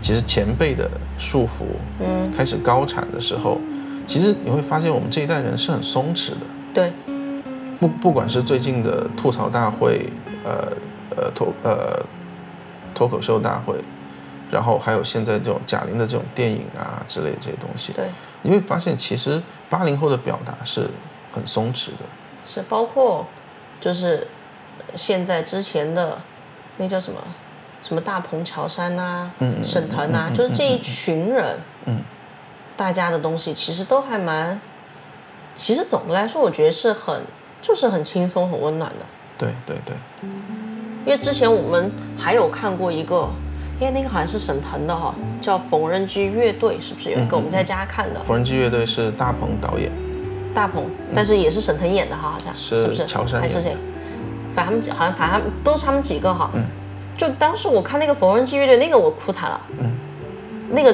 [0.00, 1.64] 其实前辈的束缚，
[1.98, 3.58] 嗯，开始高产的时候，
[4.06, 6.36] 其实你会发现我们这一代人是很松弛的。
[6.74, 6.92] 对，
[7.80, 10.10] 不不管是最近的吐槽大会，
[10.44, 10.68] 呃
[11.16, 12.04] 呃脱呃
[12.94, 13.76] 脱口秀大会，
[14.50, 18.04] 然后还有现在这种贾玲的这种电影啊之类的这些东西，对，
[18.42, 20.88] 你会发现其实八零后的表达是
[21.32, 22.04] 很松弛的。
[22.44, 23.26] 是包括
[23.80, 24.26] 就是
[24.94, 26.18] 现在之前的
[26.76, 27.18] 那叫什么
[27.80, 32.00] 什么大鹏、乔杉啊、嗯嗯沈腾啊，嗯嗯就是这一群人，嗯，
[32.76, 34.60] 大家的东西其实都还蛮，
[35.54, 37.22] 其实总的来说，我觉得是很
[37.62, 39.06] 就是很轻松、很温暖的。
[39.36, 39.96] 对对对，
[41.04, 43.28] 因为之前我们还有看过一个，
[43.80, 48.20] 因为那个好像是沈腾的哈，叫《缝纫机乐队》，是不是有一个我们在家看的？
[48.24, 49.90] 缝纫机乐队是大鹏导演，
[50.54, 50.84] 大鹏，
[51.14, 53.04] 但是也是沈腾演的哈，好像是不是？
[53.04, 53.76] 乔杉还是谁？
[54.54, 56.50] 反正他们几好像反正都是他们几个哈。
[56.54, 56.64] 嗯。
[57.16, 59.60] 就当时我看那个缝纫机乐队那个，我哭惨了。
[59.78, 59.90] 嗯。
[60.70, 60.92] 那个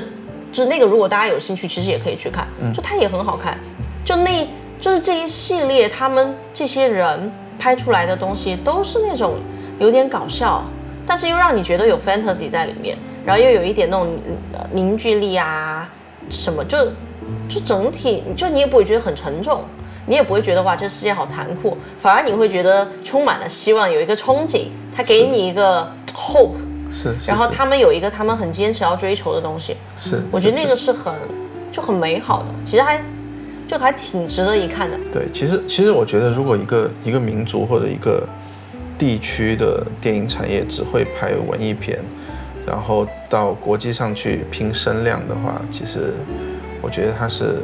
[0.51, 2.47] 就是那个，如果大家有兴趣，其实也可以去看。
[2.61, 2.73] 嗯。
[2.73, 3.59] 就它也很好看，
[4.05, 4.49] 就那
[4.81, 9.37] 就是这一系列他们这些人拍出来的东西，都是那种
[9.79, 10.65] 有点搞笑，
[11.11, 12.97] 但是又让你觉得有 fantasy 在里面，
[13.27, 14.17] 然后又有一点那种
[14.53, 15.91] 呃凝聚力啊
[16.29, 16.79] 什么，就
[17.49, 19.61] 就整体就你也不会觉得很沉重。
[20.07, 26.55] 你也不会觉得哇，这世界好残酷，反而你会觉得充满了希望，有一个憧憬，它给你一个 hope，
[26.91, 31.13] 是，然后他们有一个他们很坚持要追求的东西，是，我觉得那个是很
[31.73, 33.03] 就很美好的，其实还
[33.69, 34.97] 就还挺值得一看的。
[35.13, 38.27] 对，其实其实我觉得，如果一个一个民族或者一个
[39.01, 41.99] 地区的电影产业只会拍文艺片，
[42.67, 46.13] 然后到国际上去拼声量的话，其实
[46.83, 47.61] 我觉得它是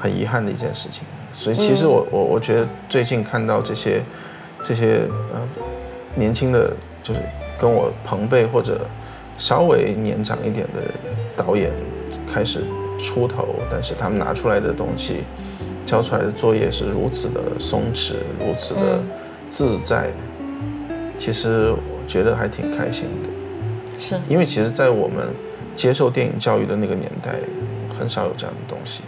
[0.00, 1.02] 很遗憾的一件事情。
[1.34, 4.00] 所以其实我、我我觉得最近看到这些
[4.62, 5.02] 这些
[5.34, 5.46] 呃
[6.14, 7.20] 年轻的，就是
[7.58, 8.80] 跟我朋辈或者
[9.36, 10.80] 稍微年长一点的
[11.36, 11.70] 导演
[12.26, 12.64] 开始
[12.98, 15.24] 出头，但是他们拿出来的东西，
[15.84, 19.04] 交出来的作业是如此的松弛，如此的嗯
[19.52, 20.10] 自在，
[21.18, 23.28] 其实我觉得还挺开心的。
[23.98, 25.28] 是，因为其实，在我们
[25.76, 27.34] 接受电影教育的那个年代，
[27.98, 29.02] 很少有这样的东西。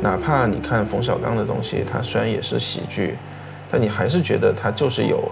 [0.00, 3.16] 哪怕你看冯小刚的东西，他虽然也是喜剧，
[3.70, 5.30] 但你还是觉得他就是有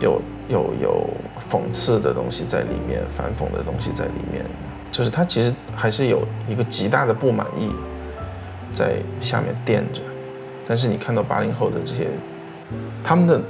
[0.00, 4.42] 有有有讽刺的东西在里面，反讽的东西在里面，
[4.90, 7.70] 就是他其实还是有一个极大的不满意
[8.72, 10.00] 在下面垫着。
[10.66, 12.06] 但是你看到八零后的这些，
[13.02, 13.40] 他们的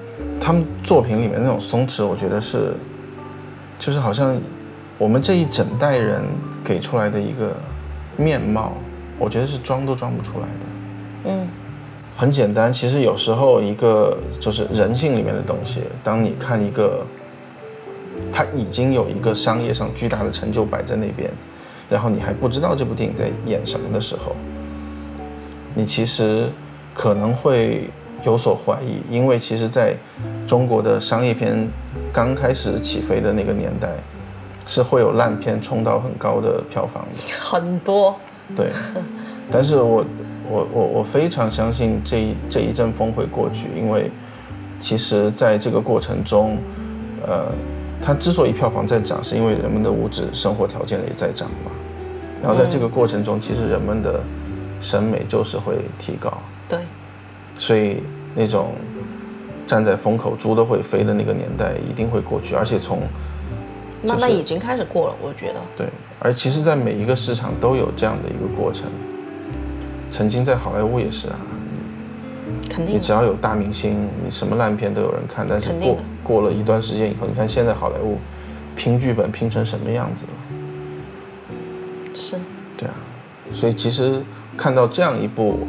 [0.40, 2.74] 他们作品里面那种松弛，我觉得是
[3.78, 4.36] 就是好像
[4.98, 6.22] 我们这一整代人
[6.64, 7.54] 给出来的一个
[8.16, 8.72] 面貌，
[9.18, 11.30] 我觉得是装都装不出来的。
[11.30, 11.48] 嗯，
[12.16, 17.04] 很简单，其实有时候一个就是人性里面的东西，当你看一个，
[18.32, 21.30] 他已经有一个商业上巨大的成就摆在那边，
[21.88, 24.34] 然后你还不知道这部电影在演什么的时候，
[25.74, 26.48] 你其实
[26.94, 27.88] 可能会
[28.24, 29.94] 有所怀疑，因为其实在
[30.46, 31.68] 中国的商业片
[32.12, 33.88] 刚开始起飞的那个年代，
[34.66, 37.32] 是会有烂片冲到很高的票房的。
[37.38, 38.16] 很多，
[38.54, 38.68] 对，
[39.50, 40.04] 但是我
[40.50, 44.10] 我我我非常相信这一这一阵风会过去，因为
[44.78, 46.58] 其实在这个过程中，
[47.26, 47.46] 呃，
[48.02, 51.70] 它之所以票房在涨，是因为人们的物质生活条件也在涨嘛。
[52.42, 54.18] 然后在这个过程中，其实人们的
[54.80, 56.32] 审美就是会提高，
[56.66, 56.78] 对，
[57.60, 58.02] 所以
[58.34, 58.72] 那种
[59.66, 63.02] 站在风口猪都会飞的那个年代一定会过去，而且从
[64.02, 65.60] 就是慢慢已经开始过了，我觉得。
[65.76, 65.86] 对，
[66.20, 68.86] 而其实，在每一个市场都有这样的一个过程。
[70.08, 71.36] 曾经在好莱坞也是啊，
[72.70, 75.46] 肯定，你只要有大明星，你什么烂片都有人看。
[75.46, 78.16] 但是过过了一段时间以后，你看现在好莱坞
[78.74, 80.32] 拼剧本拼成什么样子了？
[82.14, 82.36] 是，
[82.78, 82.94] 对啊，
[83.52, 84.22] 所以其实
[84.56, 85.68] 看到这样一部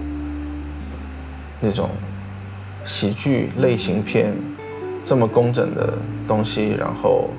[1.62, 1.90] 那种
[2.84, 4.34] 喜剧类型片
[5.04, 5.94] 这么工整的
[6.28, 7.30] 东西，然后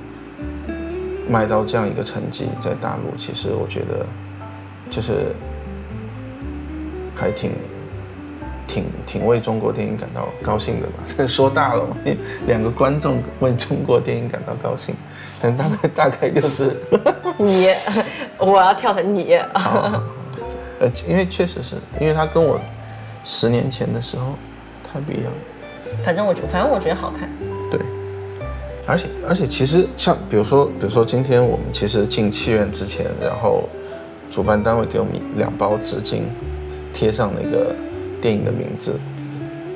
[1.29, 4.07] 卖到这样一个成绩，在大陆，其实我觉得
[4.89, 5.35] 就是
[7.15, 7.51] 还挺
[8.67, 11.27] 挺挺为中国电影感到高兴的吧。
[11.27, 11.97] 说大了嘛，
[12.47, 14.95] 两个观众为中国电影感到高兴，
[15.41, 16.77] 但大概大概就是。
[17.39, 17.69] 你，
[18.39, 20.01] 我要跳成你，啊，
[20.79, 22.61] 呃，因为确实是因为他跟我
[23.25, 24.35] 十年前的时候
[24.83, 27.29] 太不一样了，反正我觉，反正我觉得好看。
[27.71, 27.81] 对，
[28.87, 33.69] 而且而且其实像比如说比如说今天我们其实进戏院之前，然后
[34.31, 36.23] 主办单位给我们两包纸巾，
[36.93, 37.75] 贴上那个
[38.21, 38.99] 电影的名字，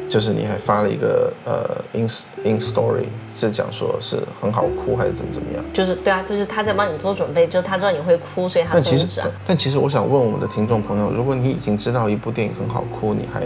[0.09, 2.09] 就是你还发了一个呃 in
[2.45, 5.65] in story，是讲说是很好哭还是怎么怎么样？
[5.73, 13.43] 就是对啊，就是他在帮你做准备，就是他知道你会哭，所以他但其实但其实我想问我们的听众朋友，如果你已经知道一部电影很好哭，你还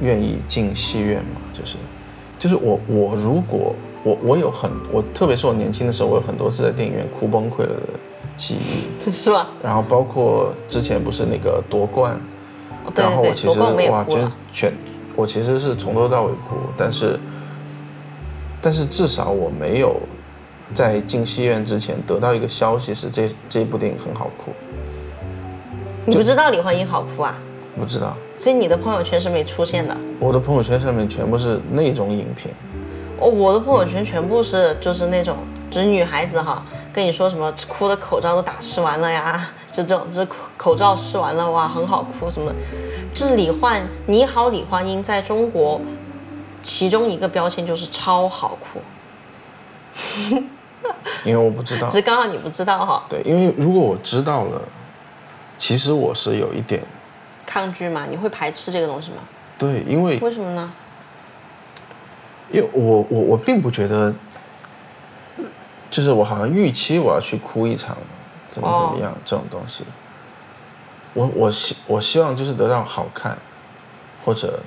[0.00, 1.40] 愿意进戏院吗？
[1.54, 1.76] 就是，
[2.38, 7.88] 就是我我如果我我有很我特别是我年轻的时候，我有很多次在电影院哭崩溃了的
[8.36, 9.48] 记忆， 是吧？
[9.62, 12.20] 然后包括之前不是那个夺冠，
[12.84, 14.28] 哦对对对，然后我其实我哇，就是。
[14.52, 14.70] 全
[15.14, 17.18] 我其实是从头到尾哭，但是
[18.60, 20.00] 但是至少我没有
[20.72, 24.52] 在进戏院之前得到一个消息是这这部电影很好哭，
[26.06, 27.38] 你不知道李焕英好哭啊？
[27.78, 28.16] 不知道。
[28.34, 29.96] 所以你的朋友圈是没出现的。
[30.18, 32.50] 我的朋友圈上面全部是那种影评，
[33.18, 35.36] 哦，我的朋友圈全部是就是那种，
[35.70, 42.52] 就是女孩子哈，跟你说什么哭的口罩都打湿完了呀，就这种，就是口口罩试完了哇，很好哭什么。
[43.14, 45.80] 就是李焕，你好，李焕英在中国，
[46.62, 48.80] 其中一个标签就是超好哭，
[51.24, 51.94] 因为我不知道只。
[51.94, 54.60] 是刚好你不知道哈，对，因为如果我知道了，
[55.56, 56.82] 其实我是有一点
[57.46, 59.16] 抗拒嘛，你会排斥这个东西吗？
[59.58, 60.72] 对，因为为什么呢？
[62.50, 64.14] 因为我我我并不觉得，
[65.90, 67.96] 就是我好像预期我要去哭一场，
[68.52, 69.82] 怎么怎么样、这种东西。
[71.14, 73.38] 我我希我希望就是得到好看，
[74.22, 74.60] 或者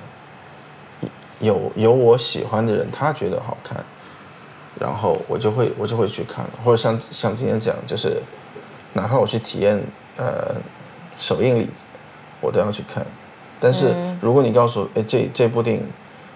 [1.38, 3.84] 有有我喜欢的人他觉得好看，
[4.80, 8.20] 然后我就会我就会去看了，或者像像今天讲，就是
[8.94, 9.80] 哪怕我去体验
[10.16, 10.54] 呃
[11.16, 11.70] 首映礼，
[12.40, 13.06] 我都要去看。
[13.60, 15.86] 但是如果你告诉我，哎，这这部电影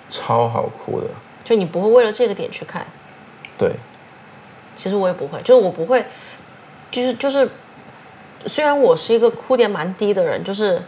[0.09, 1.07] 超好哭的，
[1.45, 2.87] 就你不会为了这个点去看，
[3.59, 3.75] 对，
[4.75, 6.05] 其实我也不会，就是我不会，
[6.91, 7.49] 就是就是，
[8.47, 10.83] 虽然我是一个哭点蛮低的人，就是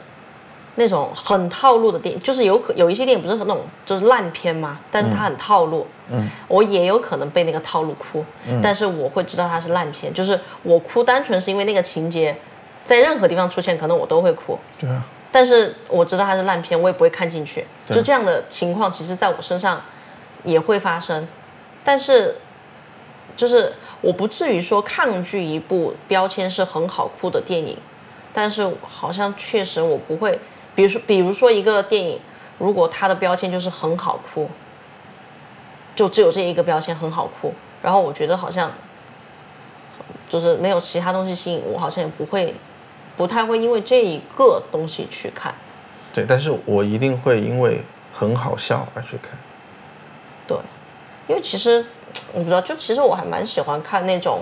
[0.77, 8.25] 那种很套路的电影，就是有可有一些电影不是很那种就是烂片嘛，但是它很套路，嗯，我也有可能被那个套路哭，
[8.63, 12.37] 但是我会知道它是烂片，就是我哭单纯是因为那个情节
[12.83, 17.67] 在任何地方出现，可能我都会哭，对啊，但是我知道它是烂片，我也不会看进去。
[17.87, 19.83] 就这样的情况，其实在我身上
[20.45, 21.29] 也会发生，
[21.85, 22.37] 但是
[23.37, 27.79] 就是我不至于说抗拒一部标签是很好哭的电影，
[28.35, 30.39] 但是好像确实我不会，
[30.75, 32.21] 比如说比如说一个电影，
[32.59, 34.51] 如果它的标签就是很好哭，
[35.97, 38.71] 就只有这一个标签很好哭，然后我觉得好像
[40.29, 42.55] 就是没有其他东西吸引我，好像也不会。
[43.15, 45.55] 不太会因为这一个东西去看，
[46.15, 49.39] 对，但是我一定会因为很好笑而去看。
[50.49, 50.57] 对，
[51.29, 51.85] 因为其实
[52.33, 54.41] 我不知道，就其实我还蛮喜欢看那种，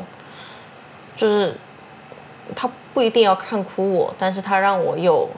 [1.17, 1.55] 就是
[2.55, 5.29] 他不一定要看哭我，但是他让我有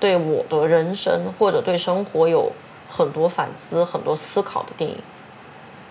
[0.00, 2.52] 对我的人生或者对生活有
[2.88, 4.96] 很多反思、很多思考的电影。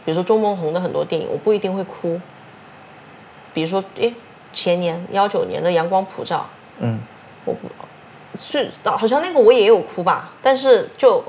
[0.06, 2.20] 比如说钟孟宏的很多电影，我不一定会哭。
[3.54, 4.14] 比如说，诶，
[4.54, 6.38] 前年幺九年的《阳光普照》，
[6.80, 7.00] 嗯，
[7.44, 7.68] 我不
[8.40, 11.24] 是好像那个我也有哭吧，但是就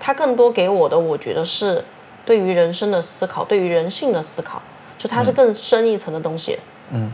[0.00, 1.84] 他更多给我的，我觉得是
[2.26, 4.60] 对于人生的思考，对于人性的思考，
[4.98, 6.58] 就它是更深一层的东西。
[6.90, 7.10] 嗯，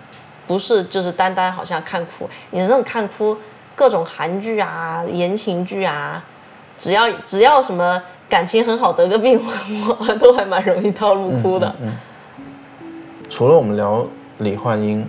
[0.47, 3.37] 不是就是单单好像看哭，你那种看哭，
[3.77, 6.25] 各种韩剧啊、言情剧啊，
[6.77, 9.41] 只要只要什么感情很好得个病，
[9.99, 11.75] 我都还蛮容易套路哭的。
[13.29, 14.07] 除了我们聊
[14.39, 15.07] 李焕英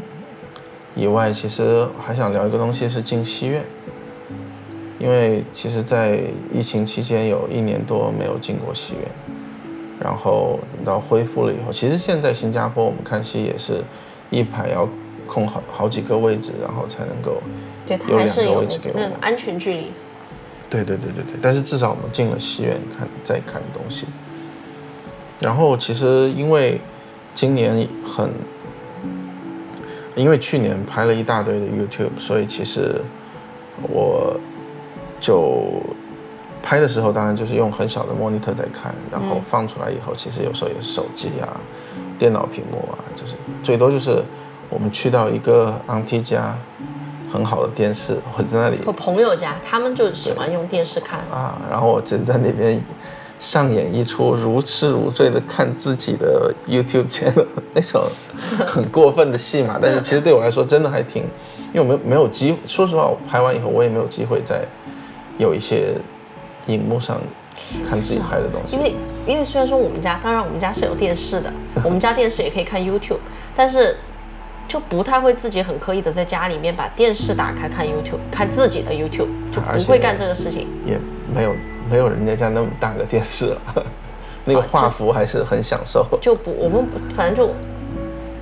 [0.95, 3.65] 以外，其实还想聊一个东西是进戏院，
[4.99, 6.19] 因为其实，在
[6.53, 9.11] 疫情期间有一年多没有进过戏院，
[10.03, 13.81] 然后到恢复了以后，其实现在新加坡我们看戏也是
[14.29, 14.85] 一排要
[15.25, 17.41] 空好好几个位置，然后才能够
[18.09, 19.91] 有两个位置给我们安全距离。
[20.69, 24.05] 对对对对对，但是至少我们进了戏院看再看东西。
[25.39, 26.81] 然后其实因为
[27.33, 28.29] 今年很，
[30.15, 33.01] 因为去年拍了一大堆的 YouTube，所以其实
[33.83, 34.39] 我
[35.21, 35.81] 就
[36.63, 41.59] 拍的时候当然就是用很小的 monitor 在看，然后放出来以后，其实有时候也是手机啊、
[42.17, 44.23] 电脑屏幕啊，就是最多就是
[44.69, 46.57] 我们去到一个 auntie 家
[47.31, 51.19] 很好的电视，我在那里我朋友家，他们就喜欢用电视看。
[51.29, 52.81] 啊，然后我就在那边
[53.39, 58.03] 上演一出如痴如醉的看自己的 YouTube channel 那种
[58.65, 61.23] 很过分的戏嘛，但是其实对我来说真的还挺，
[61.73, 64.63] 因为我没有没有机，说实话，我拍完以后我也没有机会再
[65.37, 65.95] 有一些
[66.67, 67.19] 荧幕上
[67.87, 68.81] 看自己拍的东西因。
[68.81, 68.95] 为
[69.25, 71.51] 因为虽然说我们家，当然我们家是有电视的，
[71.83, 73.19] 我们家电视也可以看 YouTube，
[73.55, 73.97] 但是
[74.67, 80.67] 就不太会自己很刻意的在家里面把电视打开看 YouTube，看自己的 YouTube，就不会干这个事情。
[80.85, 80.99] 也
[81.33, 81.55] 没有
[81.89, 83.61] 没有人家家那么大个电视了，
[84.45, 86.05] 那个画幅还是很享受。
[86.21, 87.53] 就不我们不反正就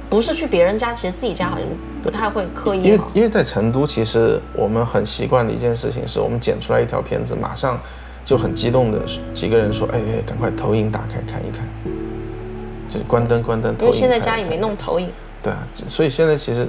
[0.09, 1.65] 不是去别人家，其实自己家好像
[2.01, 2.99] 不太会刻意因为。
[3.13, 7.79] 因为在成都，其实我们很习惯的一件事情是，我们剪出来一条片子，马上
[8.23, 8.99] 就很激动的
[9.33, 11.67] 几个人说：“哎哎，赶快投影打开看一看。”
[12.87, 15.09] 就是关灯关灯，投影因为现在家里没弄投影，
[15.41, 16.67] 对啊，所以现在其实，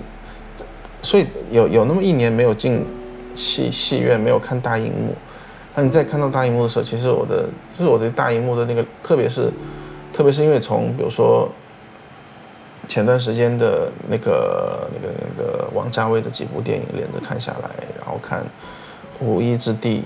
[1.03, 2.87] 所以有有那么一年没有进
[3.35, 5.15] 戏戏院，没有看大荧幕。
[5.75, 9.51] 那你再看到大荧幕的时候，其实我的就是我对大荧幕的那个，特别是
[10.13, 11.51] 特别是因为从比如说
[12.87, 18.41] 前段时间的那个那个那个王家卫的几部电影连着看下来，然后看
[19.19, 19.97] 《无依之地》《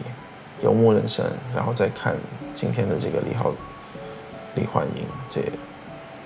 [0.63, 2.17] 游牧人生》，然后再看
[2.55, 3.53] 今天的这个李浩、
[4.55, 5.43] 李焕英这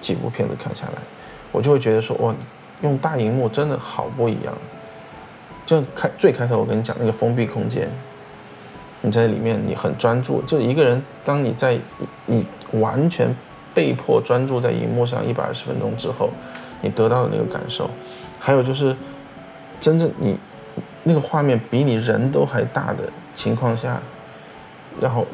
[0.00, 1.02] 几部片子看下来，
[1.52, 2.34] 我就会觉得说，哇，
[2.82, 4.54] 用大荧幕真的好不一样。
[5.66, 7.88] 就开最开头我跟你讲那个封闭空间，
[9.02, 11.78] 你在里面你很专注，就一个人，当你在
[12.26, 13.32] 你完全
[13.72, 16.30] 被迫专注在荧幕上一百二十分钟之后，
[16.82, 17.88] 你得到的那个感受，
[18.40, 18.96] 还有就是
[19.78, 20.36] 真正你
[21.04, 24.00] 那个画面比你人都还大的情况下，
[24.98, 25.26] 然后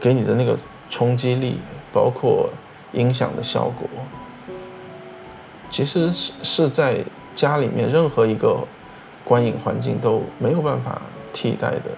[0.00, 1.60] 给你的那个冲击力，
[1.92, 2.50] 包括
[2.92, 3.88] 音响的效果，
[5.70, 8.66] 其实是是在家里面任何一个
[9.24, 11.00] 观影环境都没有办法
[11.32, 11.90] 替代的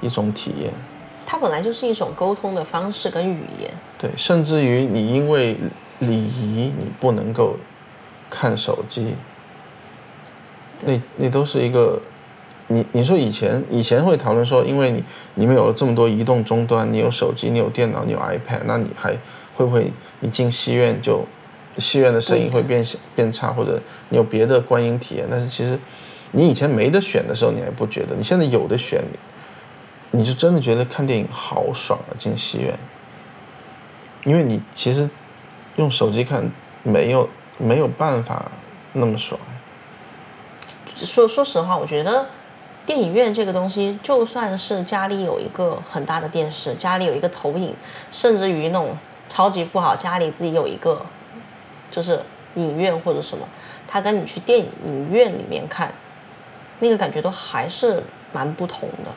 [0.00, 0.72] 一种体验。
[1.24, 3.70] 它本来就是一种沟通的方式跟语言。
[3.96, 5.56] 对，甚至于你因为
[6.00, 7.56] 礼仪，你不能够
[8.28, 9.14] 看手机，
[10.84, 12.02] 那那都是一个，
[12.72, 15.02] 你你说以前以前会讨论说，因为你
[15.34, 19.10] 你们有了这么多移动终端，你有手机，你有电脑，你有 iPad，那你还
[19.56, 21.26] 会不会你进戏院就
[21.78, 25.26] 戏院的声音会变变差，或者你有别的观影体验？
[25.28, 25.76] 但是其实
[26.30, 29.02] 你以前没得选的时候，你还不觉得，你现在有的选，
[30.12, 32.14] 你就真的觉得看电影好爽啊！
[32.18, 32.72] 进戏院。
[34.24, 35.10] 因为你其实
[35.74, 36.48] 用手机看
[36.84, 38.44] 没有没有办法
[38.92, 39.40] 那么爽。
[40.94, 42.26] 说说实话，我觉得
[42.86, 47.74] 电影院这个东西，就算是家里有一个很大的电视，家里有一个投影，
[48.10, 48.96] 甚至于那种
[49.28, 51.04] 超级富豪家里自己有一个
[51.90, 52.20] 就是
[52.54, 53.46] 影院或者什么，
[53.86, 55.92] 他跟你去电影院里面看，
[56.80, 58.02] 那个感觉都还是
[58.32, 59.10] 蛮不同的，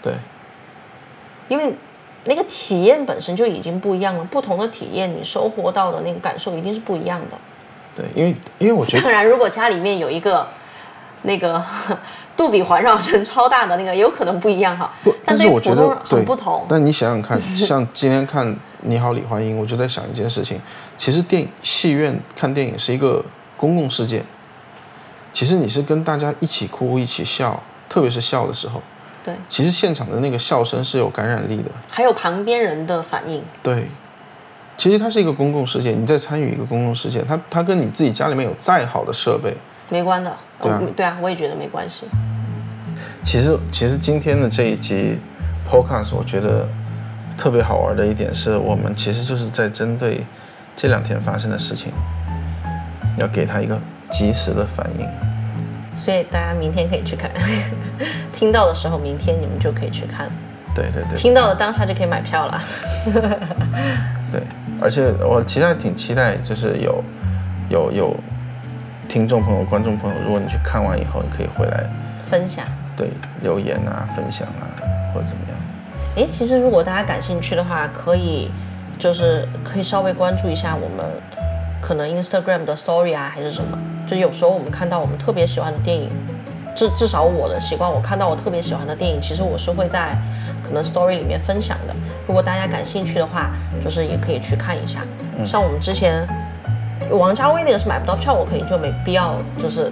[0.00, 0.14] 对，
[1.48, 1.74] 因为
[2.24, 7.36] 那个体验本身就已经不一样了，不同的体验你收获到的那个感受一定是不一样的。
[7.94, 10.46] 对，因为因为我觉得当然，如果家里面有一个
[11.22, 11.62] 那个
[12.40, 14.90] 杜比环绕声超大的那个，有可能不一样哈。
[15.04, 16.64] 不，但对是我觉得很不同。
[16.66, 18.48] 但你想想看， 像今天看
[18.80, 20.58] 《你好，李焕英》，我就在想一件事情，
[20.96, 23.22] 其实电影戏院看电影是一个
[23.58, 24.24] 公共事件，
[25.34, 28.80] 其实你是跟大家一起哭、一起笑，特别是笑的时候，
[29.22, 31.70] 对，其实现场的那个笑声是有感染力的。
[31.90, 33.86] 还有旁边人的反应，对，
[34.78, 39.54] 其实它是一个公共事件，你在参与一个公共事件，它它跟你自己家里面有再好的设备，
[39.90, 40.34] 没关的。
[40.62, 42.04] 对对啊，我也觉得没关系。
[43.24, 45.18] 其实其实今天的这一集
[45.70, 46.66] podcast，我觉得
[47.36, 50.24] 特别好玩的一点是我们其实就是在针对
[50.74, 51.92] 这两天发生的事情，
[53.18, 53.78] 要给他一个
[54.10, 55.06] 及时的反应。
[55.94, 57.30] 所以大家明天可以去看，
[58.32, 60.30] 听到的时候，明天你们就可以去看，
[60.74, 62.62] 对对对听到的当下就可以买票了。
[64.32, 64.40] 对，
[64.80, 67.04] 而且我其实还挺期待，就是有
[67.68, 68.16] 有有
[69.08, 71.84] 听众朋友、观众朋友，如果你去看完以后，你可以回来
[72.24, 72.64] 分享。
[73.00, 73.10] 对
[73.42, 74.68] 留言啊、分享啊，
[75.14, 75.58] 或者怎么样。
[76.16, 78.50] 诶，其实如果大家感兴趣的话，可以
[78.98, 81.06] 就是可以稍微关注一下我们
[81.80, 83.78] 可能 Instagram 的 Story 啊，还是什么。
[84.06, 86.10] 就有时候我们看到我们特别喜欢的电影，
[86.76, 90.14] 至至少我的习惯，我看到我特别喜欢的电影，其实我是会在
[90.62, 91.94] 可能 Story 里面分享的。
[92.26, 93.50] 如果大家感兴趣的话，
[93.82, 95.00] 就是也可以去看一下。
[95.46, 96.28] 像我们之前
[97.10, 99.90] 王家卫那个是买不到票，我肯定就没必要就是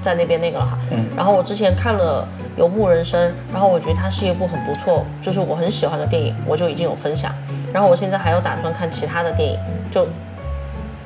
[0.00, 0.78] 在那边那个了哈。
[0.90, 1.04] 嗯。
[1.14, 2.26] 然后我之前看了
[2.56, 7.34] 《游牧人生》，然后我觉得它是一部很不错，就是我很喜欢的电影，我就已经有分享。
[7.72, 9.58] 然后我现在还有打算看其他的电影，
[9.90, 10.06] 就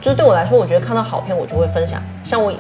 [0.00, 2.00] 就是对我来说，我觉得看到好片我就会分享。
[2.24, 2.52] 像我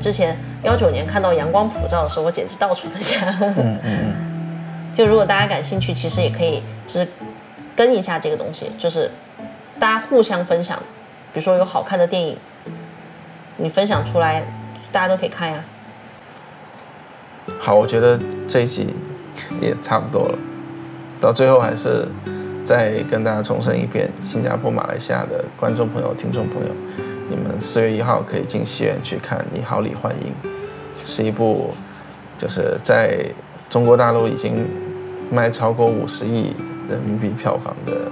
[0.00, 3.20] 之前幺九年看到《阳光普照》的时候，我简直到处分享。
[3.40, 4.14] 嗯嗯嗯，
[4.94, 7.08] 就如果大家感兴趣，其实也可以就是
[7.74, 9.10] 跟一下这个东西，就是
[9.80, 10.78] 大家互相分享。
[11.32, 12.38] 比如说有好看的电影，
[13.56, 14.42] 你分享出来，
[14.92, 15.64] 大家都可以看呀。
[17.58, 18.88] 好，我觉得这一集
[19.60, 20.38] 也差不多了。
[21.20, 22.06] 到最后还是
[22.62, 26.68] 再跟大家重申一遍，新加坡、马来西亚的观众朋友、听众朋友，
[27.30, 30.50] 你们四月一号可以进戏院去看《你好，李焕英》，
[31.04, 31.72] 是一部
[32.36, 33.24] 就是在
[33.70, 34.66] 中国大陆已经
[35.30, 36.54] 卖超过五十亿
[36.88, 38.10] 人民币票房的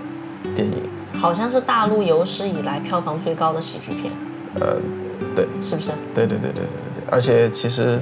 [0.55, 0.83] 电影。
[1.17, 4.13] 好像是大陆有史以来票房最高的喜剧片，
[4.61, 4.77] 呃，
[5.35, 5.93] 对，是不是？
[6.13, 6.65] 对对对对对对
[6.97, 8.01] 对，而且其实，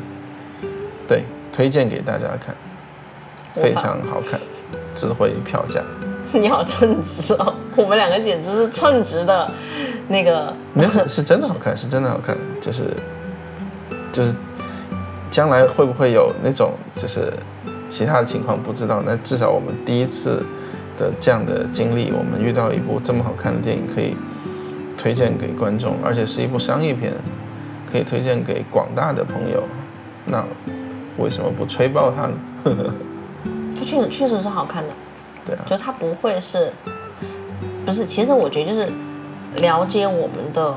[1.09, 2.55] 对，推荐给大家看，
[3.55, 4.39] 非常好看，
[4.95, 5.83] 值回票价。
[6.35, 9.51] 你好称职哦，我们两个简直是称职的，
[10.09, 12.85] 那个没有是是真的好看， 是真的好看，就是
[14.11, 14.35] 就是
[15.31, 17.31] 将来会不会有那种就是
[17.91, 20.43] 其他的情况不知道，那至少我们第一次
[20.97, 24.17] 的这样的经历，我们遇到一部这么好看的电影，可以
[24.97, 27.13] 推荐给观众，而且是一部商业片，
[27.91, 29.63] 可以推荐给广大的朋友，
[30.25, 30.43] 那
[31.19, 32.95] 为什么不吹爆它呢？
[33.79, 34.91] 它确实确实是好看的。
[35.45, 36.73] 对啊，就它不会是，
[37.85, 38.07] 不是？
[38.07, 38.93] 其实我觉得就是
[39.57, 40.75] 了解我们的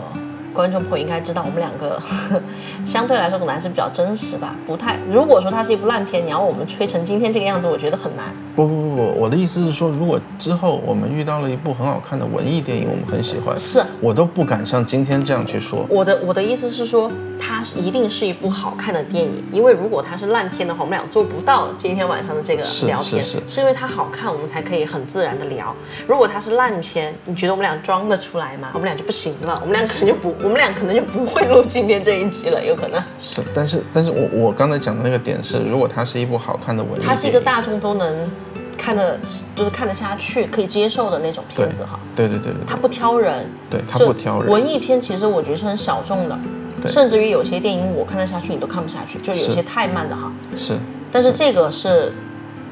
[0.53, 2.01] 观众朋友应该知道，我们两个
[2.85, 4.97] 相对来说可能还是比较真实吧，不太。
[5.11, 8.25] 如果说它是一部烂片，你要我们吹成今天这个样子，我觉得很难。
[8.55, 15.85] 不不不不，我的意思是说，如果之后我们遇到了一部很好看的文艺电影，我们很喜欢，是我都不敢像今天这样去说。
[15.89, 17.34] 我的我的意思是说，它
[17.65, 25.75] 是一定是一部好看的电影，因为如果它是烂片的话，我们俩做不到今天晚上的这个聊天，是是因为它好看，我们才可以很自然的聊。
[26.07, 28.69] 如果它是烂片，你觉得我们俩装得出来吗？
[28.75, 33.03] 我们俩就不行了，我们俩可能就不，我们俩可能就不会录今天这一集了，有可能。
[33.19, 38.29] 是，但是但是我我刚才讲的那个点是，如果它是一部好看的文艺，它是一个大众都能
[38.77, 39.19] 看得，
[39.55, 41.99] 就是看得下去、可以接受的那种片子哈。
[42.15, 50.31] 对对对它不挑人，对它不挑人，文艺片其实我觉得是很小众的，对甚至于有些电影我看得下去，你都看不下去，就有些太慢的哈。
[50.55, 50.77] 是，
[51.11, 52.13] 但是这个是，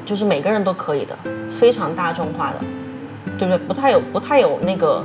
[0.04, 1.16] 就是每个人都可以的，
[1.50, 2.58] 非常大众化的，
[3.38, 3.58] 对不对？
[3.66, 5.04] 不太有不太有那个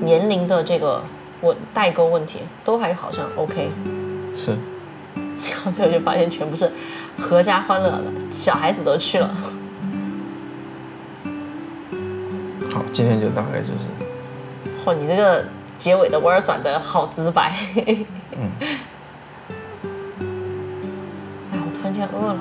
[0.00, 1.02] 年龄的这个
[1.40, 3.70] 问代沟问题，都还好像 OK。
[4.34, 4.52] 是
[5.50, 6.70] 然后最后就发现全部是
[7.18, 9.28] 合家欢乐的，小孩子都去了。
[12.72, 15.44] 好，今天就大概就是嚯，你这个
[15.82, 17.52] 结尾的弯儿转的好直白。
[18.36, 18.48] 嗯。
[21.50, 22.38] 哎，我突然间饿了。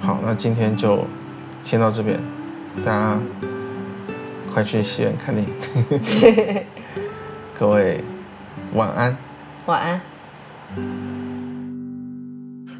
[0.00, 1.06] 好，那今天就
[1.62, 2.18] 先到这边，
[2.82, 3.20] 大家
[4.50, 6.64] 快去戏院看电影，
[7.58, 8.02] 各位
[8.72, 9.14] 晚安。
[9.66, 10.00] 晚安。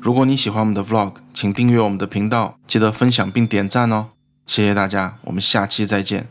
[0.00, 4.06] 如果你喜欢我们的 Vlog，请订阅我们的频道，记得分享并点赞哦。
[4.46, 6.28] 谢谢大家，我们下期再见。